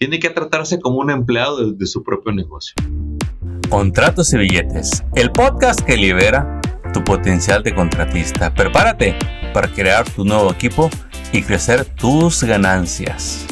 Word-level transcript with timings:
tiene 0.00 0.18
que 0.18 0.30
tratarse 0.30 0.80
como 0.80 1.00
un 1.00 1.10
empleado 1.10 1.72
de, 1.72 1.86
su 1.86 2.02
propio 2.02 2.32
negocio. 2.32 2.74
Contratos 3.68 4.32
y 4.32 4.38
billetes, 4.38 5.04
el 5.14 5.30
podcast 5.30 5.82
que 5.82 5.94
libera 5.94 6.58
tu 6.94 7.04
potencial 7.04 7.62
de 7.62 7.74
contratista. 7.74 8.54
Prepárate 8.54 9.14
para 9.52 9.70
crear 9.70 10.08
tu 10.08 10.24
nuevo 10.24 10.50
equipo 10.50 10.88
y 11.34 11.42
crecer 11.42 11.84
tus 11.84 12.42
ganancias. 12.42 13.46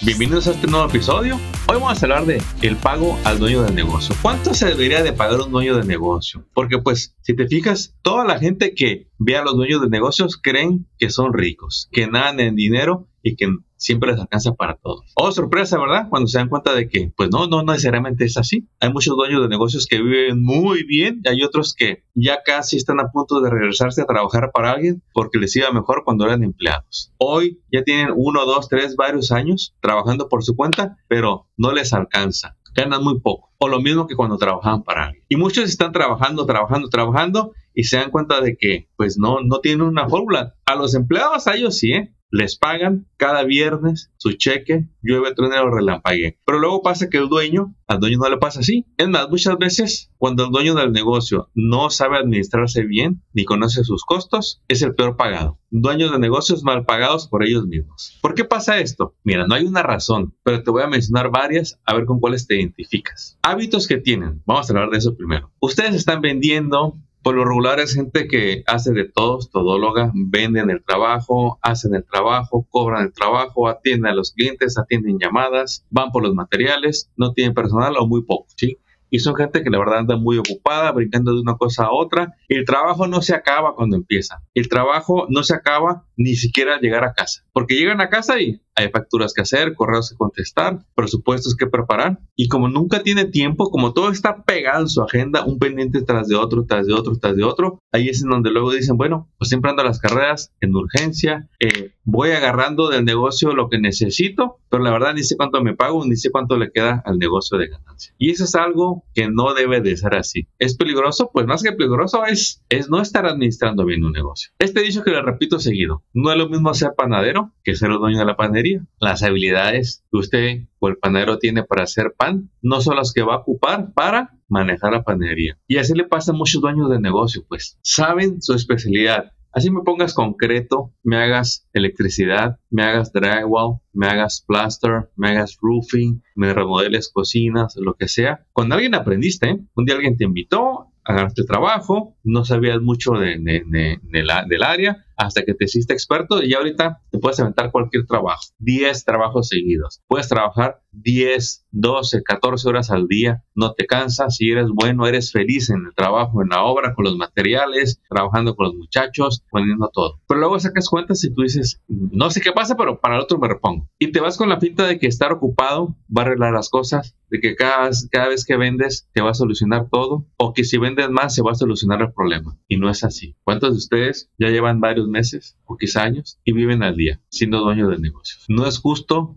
Bienvenidos 0.00 0.46
a 0.46 0.52
este 0.52 0.68
nuevo 0.68 0.88
episodio. 0.88 1.34
Hoy 1.68 1.74
vamos 1.74 2.02
a 2.02 2.06
hablar 2.06 2.24
de 2.24 2.40
el 2.62 2.76
pago 2.76 3.18
al 3.24 3.38
dueño 3.38 3.62
del 3.62 3.74
negocio. 3.74 4.14
¿Cuánto 4.22 4.54
se 4.54 4.68
debería 4.68 5.02
de 5.02 5.12
pagar 5.12 5.40
un 5.40 5.52
dueño 5.52 5.76
de 5.76 5.84
negocio? 5.84 6.46
Porque 6.54 6.78
pues, 6.78 7.14
si 7.20 7.36
te 7.36 7.46
fijas, 7.46 7.94
toda 8.00 8.24
la 8.24 8.38
gente 8.38 8.74
que 8.74 9.08
ve 9.18 9.36
a 9.36 9.42
los 9.42 9.54
dueños 9.54 9.82
de 9.82 9.90
negocios 9.90 10.40
creen 10.42 10.86
que 10.96 11.10
son 11.10 11.34
ricos, 11.34 11.88
que 11.92 12.06
nadan 12.06 12.40
en 12.40 12.56
dinero 12.56 13.08
y 13.22 13.36
que 13.36 13.48
siempre 13.86 14.10
les 14.10 14.20
alcanza 14.20 14.54
para 14.54 14.74
todo. 14.74 15.04
Oh, 15.14 15.30
sorpresa, 15.30 15.78
¿verdad? 15.78 16.08
Cuando 16.10 16.26
se 16.26 16.38
dan 16.38 16.48
cuenta 16.48 16.74
de 16.74 16.88
que, 16.88 17.12
pues 17.16 17.30
no, 17.30 17.46
no 17.46 17.62
necesariamente 17.62 18.24
es 18.24 18.36
así. 18.36 18.68
Hay 18.80 18.92
muchos 18.92 19.16
dueños 19.16 19.42
de 19.42 19.48
negocios 19.48 19.86
que 19.86 20.02
viven 20.02 20.42
muy 20.42 20.82
bien 20.82 21.20
y 21.24 21.28
hay 21.28 21.42
otros 21.42 21.74
que 21.74 22.02
ya 22.14 22.42
casi 22.44 22.76
están 22.76 22.98
a 23.00 23.10
punto 23.12 23.40
de 23.40 23.48
regresarse 23.48 24.02
a 24.02 24.06
trabajar 24.06 24.50
para 24.52 24.72
alguien 24.72 25.02
porque 25.12 25.38
les 25.38 25.54
iba 25.56 25.70
mejor 25.70 26.02
cuando 26.04 26.26
eran 26.26 26.42
empleados. 26.42 27.12
Hoy 27.18 27.60
ya 27.72 27.84
tienen 27.84 28.08
uno, 28.14 28.44
dos, 28.44 28.68
tres, 28.68 28.96
varios 28.96 29.30
años 29.30 29.74
trabajando 29.80 30.28
por 30.28 30.42
su 30.42 30.56
cuenta, 30.56 30.96
pero 31.06 31.46
no 31.56 31.72
les 31.72 31.92
alcanza. 31.92 32.56
Ganan 32.74 33.02
muy 33.02 33.20
poco. 33.20 33.52
O 33.58 33.68
lo 33.68 33.80
mismo 33.80 34.06
que 34.06 34.16
cuando 34.16 34.36
trabajaban 34.36 34.82
para 34.82 35.06
alguien. 35.06 35.24
Y 35.28 35.36
muchos 35.36 35.64
están 35.64 35.92
trabajando, 35.92 36.44
trabajando, 36.44 36.88
trabajando 36.88 37.52
y 37.72 37.84
se 37.84 37.96
dan 37.96 38.10
cuenta 38.10 38.40
de 38.40 38.56
que, 38.56 38.88
pues 38.96 39.16
no, 39.16 39.40
no 39.42 39.60
tienen 39.60 39.82
una 39.82 40.08
fórmula. 40.08 40.54
A 40.66 40.74
los 40.74 40.94
empleados, 40.94 41.46
a 41.46 41.54
ellos 41.54 41.78
sí, 41.78 41.92
¿eh? 41.92 42.15
Les 42.30 42.56
pagan 42.56 43.06
cada 43.16 43.44
viernes 43.44 44.10
su 44.16 44.32
cheque, 44.32 44.88
llueve, 45.02 45.34
truene 45.34 45.58
o 45.58 45.70
relampague. 45.70 46.38
Pero 46.44 46.58
luego 46.58 46.82
pasa 46.82 47.08
que 47.08 47.18
el 47.18 47.28
dueño, 47.28 47.74
al 47.86 48.00
dueño 48.00 48.18
no 48.18 48.28
le 48.28 48.38
pasa 48.38 48.60
así. 48.60 48.86
Es 48.96 49.08
más, 49.08 49.28
muchas 49.28 49.56
veces 49.58 50.10
cuando 50.18 50.44
el 50.44 50.50
dueño 50.50 50.74
del 50.74 50.92
negocio 50.92 51.50
no 51.54 51.90
sabe 51.90 52.16
administrarse 52.18 52.82
bien 52.82 53.22
ni 53.32 53.44
conoce 53.44 53.84
sus 53.84 54.04
costos, 54.04 54.62
es 54.68 54.82
el 54.82 54.94
peor 54.94 55.16
pagado. 55.16 55.58
Dueños 55.70 56.12
de 56.12 56.18
negocios 56.18 56.62
mal 56.62 56.84
pagados 56.84 57.28
por 57.28 57.44
ellos 57.44 57.66
mismos. 57.66 58.18
¿Por 58.22 58.34
qué 58.34 58.44
pasa 58.44 58.78
esto? 58.78 59.14
Mira, 59.24 59.46
no 59.46 59.54
hay 59.54 59.64
una 59.64 59.82
razón, 59.82 60.34
pero 60.42 60.62
te 60.62 60.70
voy 60.70 60.82
a 60.82 60.88
mencionar 60.88 61.30
varias 61.30 61.78
a 61.84 61.94
ver 61.94 62.06
con 62.06 62.20
cuáles 62.20 62.46
te 62.46 62.56
identificas. 62.56 63.38
Hábitos 63.42 63.86
que 63.86 63.98
tienen. 63.98 64.42
Vamos 64.46 64.68
a 64.68 64.72
hablar 64.72 64.90
de 64.90 64.98
eso 64.98 65.16
primero. 65.16 65.52
Ustedes 65.60 65.94
están 65.94 66.20
vendiendo 66.20 66.98
por 67.26 67.34
lo 67.34 67.44
regular 67.44 67.80
es 67.80 67.92
gente 67.92 68.28
que 68.28 68.62
hace 68.68 68.92
de 68.92 69.04
todo, 69.04 69.40
todóloga, 69.52 70.12
venden 70.14 70.70
el 70.70 70.84
trabajo, 70.84 71.58
hacen 71.60 71.96
el 71.96 72.04
trabajo, 72.04 72.68
cobran 72.70 73.02
el 73.02 73.12
trabajo, 73.12 73.66
atienden 73.66 74.12
a 74.12 74.14
los 74.14 74.30
clientes, 74.30 74.78
atienden 74.78 75.18
llamadas, 75.18 75.84
van 75.90 76.12
por 76.12 76.22
los 76.22 76.34
materiales, 76.34 77.10
no 77.16 77.32
tienen 77.32 77.52
personal 77.52 77.96
o 77.98 78.06
muy 78.06 78.22
poco, 78.22 78.46
¿sí? 78.54 78.78
y 79.10 79.18
son 79.18 79.34
gente 79.34 79.64
que 79.64 79.70
la 79.70 79.78
verdad 79.80 79.98
anda 79.98 80.16
muy 80.16 80.38
ocupada, 80.38 80.92
brincando 80.92 81.34
de 81.34 81.40
una 81.40 81.56
cosa 81.56 81.86
a 81.86 81.92
otra. 81.92 82.34
El 82.48 82.64
trabajo 82.64 83.08
no 83.08 83.22
se 83.22 83.34
acaba 83.34 83.74
cuando 83.74 83.96
empieza. 83.96 84.42
El 84.54 84.68
trabajo 84.68 85.26
no 85.28 85.42
se 85.42 85.54
acaba 85.54 86.04
ni 86.16 86.34
siquiera 86.36 86.74
al 86.74 86.80
llegar 86.80 87.04
a 87.04 87.12
casa, 87.12 87.44
porque 87.52 87.74
llegan 87.74 88.00
a 88.00 88.08
casa 88.08 88.40
y 88.40 88.60
hay 88.76 88.90
facturas 88.90 89.32
que 89.34 89.42
hacer, 89.42 89.74
correos 89.74 90.10
que 90.10 90.16
contestar, 90.16 90.80
presupuestos 90.94 91.56
que 91.56 91.66
preparar. 91.66 92.20
Y 92.36 92.48
como 92.48 92.68
nunca 92.68 93.02
tiene 93.02 93.24
tiempo, 93.24 93.70
como 93.70 93.92
todo 93.92 94.10
está 94.10 94.42
pegado 94.42 94.82
en 94.82 94.88
su 94.88 95.02
agenda, 95.02 95.44
un 95.44 95.58
pendiente 95.58 96.02
tras 96.02 96.28
de 96.28 96.36
otro, 96.36 96.66
tras 96.66 96.86
de 96.86 96.92
otro, 96.92 97.16
tras 97.16 97.36
de 97.36 97.44
otro, 97.44 97.78
ahí 97.92 98.08
es 98.08 98.22
en 98.22 98.28
donde 98.28 98.50
luego 98.50 98.72
dicen, 98.72 98.96
bueno, 98.96 99.28
pues 99.38 99.48
siempre 99.48 99.70
ando 99.70 99.82
a 99.82 99.86
las 99.86 99.98
carreras 99.98 100.52
en 100.60 100.74
urgencia, 100.74 101.48
eh, 101.58 101.92
voy 102.04 102.30
agarrando 102.30 102.88
del 102.88 103.04
negocio 103.04 103.54
lo 103.54 103.68
que 103.68 103.78
necesito, 103.78 104.58
pero 104.68 104.82
la 104.82 104.90
verdad 104.90 105.14
ni 105.14 105.24
sé 105.24 105.36
cuánto 105.36 105.62
me 105.62 105.74
pago, 105.74 106.04
ni 106.04 106.16
sé 106.16 106.30
cuánto 106.30 106.56
le 106.58 106.70
queda 106.70 107.02
al 107.04 107.18
negocio 107.18 107.56
de 107.56 107.68
ganancia. 107.68 108.14
Y 108.18 108.30
eso 108.30 108.44
es 108.44 108.54
algo 108.54 109.04
que 109.14 109.28
no 109.28 109.54
debe 109.54 109.80
de 109.80 109.96
ser 109.96 110.14
así. 110.14 110.48
¿Es 110.58 110.76
peligroso? 110.76 111.30
Pues 111.32 111.46
más 111.46 111.62
que 111.62 111.72
peligroso 111.72 112.24
es, 112.24 112.62
es 112.68 112.90
no 112.90 113.00
estar 113.00 113.26
administrando 113.26 113.86
bien 113.86 114.04
un 114.04 114.12
negocio. 114.12 114.52
Este 114.58 114.82
dicho 114.82 115.02
que 115.02 115.10
le 115.10 115.22
repito 115.22 115.58
seguido, 115.58 116.02
no 116.12 116.30
es 116.30 116.36
lo 116.36 116.48
mismo 116.48 116.74
ser 116.74 116.90
panadero 116.96 117.52
que 117.64 117.74
ser 117.74 117.90
el 117.90 117.98
dueño 117.98 118.18
de 118.18 118.24
la 118.24 118.36
panadería. 118.36 118.65
Las 119.00 119.22
habilidades 119.22 120.04
que 120.10 120.18
usted 120.18 120.60
o 120.78 120.88
el 120.88 120.96
panadero 120.96 121.38
tiene 121.38 121.62
para 121.64 121.84
hacer 121.84 122.14
pan 122.16 122.50
no 122.62 122.80
son 122.80 122.96
las 122.96 123.12
que 123.12 123.22
va 123.22 123.34
a 123.34 123.38
ocupar 123.38 123.92
para 123.92 124.38
manejar 124.48 124.92
la 124.92 125.02
panadería. 125.02 125.58
Y 125.66 125.78
así 125.78 125.94
le 125.94 126.04
pasa 126.04 126.32
a 126.32 126.34
muchos 126.34 126.60
dueños 126.60 126.90
de 126.90 127.00
negocio, 127.00 127.44
pues 127.48 127.78
saben 127.82 128.42
su 128.42 128.54
especialidad, 128.54 129.32
Así 129.56 129.70
me 129.70 129.80
pongas 129.80 130.12
concreto, 130.12 130.92
me 131.02 131.16
hagas 131.16 131.66
electricidad, 131.72 132.58
me 132.68 132.82
hagas 132.82 133.10
drywall, 133.10 133.78
me 133.94 134.06
hagas 134.06 134.44
plaster, 134.46 135.08
me 135.16 135.30
hagas 135.30 135.56
roofing, 135.62 136.22
me 136.34 136.52
remodeles 136.52 137.08
cocinas, 137.10 137.74
lo 137.76 137.94
que 137.94 138.06
sea. 138.06 138.44
Cuando 138.52 138.74
alguien 138.74 138.94
aprendiste, 138.94 139.48
¿eh? 139.48 139.58
un 139.74 139.86
día 139.86 139.94
alguien 139.94 140.18
te 140.18 140.24
invitó, 140.24 140.88
agarraste 141.04 141.44
trabajo, 141.44 142.18
no 142.22 142.44
sabías 142.44 142.82
mucho 142.82 143.12
de, 143.12 143.38
del 143.38 144.62
área, 144.62 145.05
hasta 145.16 145.44
que 145.44 145.54
te 145.54 145.64
hiciste 145.64 145.92
experto 145.92 146.42
y 146.42 146.54
ahorita 146.54 147.02
te 147.10 147.18
puedes 147.18 147.40
aventar 147.40 147.70
cualquier 147.70 148.06
trabajo, 148.06 148.42
10 148.58 149.04
trabajos 149.04 149.48
seguidos. 149.48 150.02
Puedes 150.08 150.28
trabajar 150.28 150.80
10, 150.92 151.66
12, 151.70 152.22
14 152.22 152.68
horas 152.68 152.90
al 152.90 153.06
día, 153.06 153.42
no 153.54 153.72
te 153.72 153.86
cansas, 153.86 154.36
si 154.36 154.50
eres 154.50 154.68
bueno, 154.72 155.06
eres 155.06 155.32
feliz 155.32 155.70
en 155.70 155.86
el 155.86 155.94
trabajo, 155.94 156.42
en 156.42 156.48
la 156.48 156.62
obra, 156.64 156.94
con 156.94 157.04
los 157.04 157.16
materiales, 157.16 158.00
trabajando 158.08 158.54
con 158.54 158.66
los 158.66 158.74
muchachos, 158.74 159.44
poniendo 159.50 159.90
todo. 159.92 160.20
Pero 160.26 160.40
luego 160.40 160.58
sacas 160.58 160.88
cuentas 160.88 161.22
y 161.24 161.32
tú 161.32 161.42
dices, 161.42 161.82
no 161.88 162.30
sé 162.30 162.40
qué 162.40 162.52
pasa, 162.52 162.76
pero 162.76 163.00
para 163.00 163.16
el 163.16 163.22
otro 163.22 163.38
me 163.38 163.48
repongo. 163.48 163.88
Y 163.98 164.12
te 164.12 164.20
vas 164.20 164.36
con 164.36 164.48
la 164.48 164.58
pinta 164.58 164.86
de 164.86 164.98
que 164.98 165.06
estar 165.06 165.32
ocupado 165.32 165.96
va 166.14 166.22
a 166.22 166.24
arreglar 166.26 166.52
las 166.52 166.70
cosas, 166.70 167.16
de 167.30 167.40
que 167.40 167.56
cada, 167.56 167.90
cada 168.10 168.28
vez 168.28 168.44
que 168.44 168.56
vendes 168.56 169.08
te 169.12 169.20
va 169.20 169.30
a 169.30 169.34
solucionar 169.34 169.88
todo, 169.90 170.26
o 170.38 170.52
que 170.52 170.64
si 170.64 170.78
vendes 170.78 171.10
más 171.10 171.34
se 171.34 171.42
va 171.42 171.52
a 171.52 171.56
solucionar 171.56 172.00
el 172.00 172.12
problema. 172.12 172.56
Y 172.68 172.78
no 172.78 172.88
es 172.88 173.04
así. 173.04 173.36
¿Cuántos 173.44 173.72
de 173.72 173.78
ustedes 173.78 174.30
ya 174.38 174.48
llevan 174.48 174.80
varios 174.80 175.05
meses 175.08 175.56
o 175.64 175.76
quizá 175.76 176.02
años 176.02 176.38
y 176.44 176.52
viven 176.52 176.82
al 176.82 176.96
día 176.96 177.20
siendo 177.28 177.60
dueños 177.60 177.90
de 177.90 177.98
negocios. 177.98 178.44
No 178.48 178.66
es 178.66 178.78
justo 178.78 179.34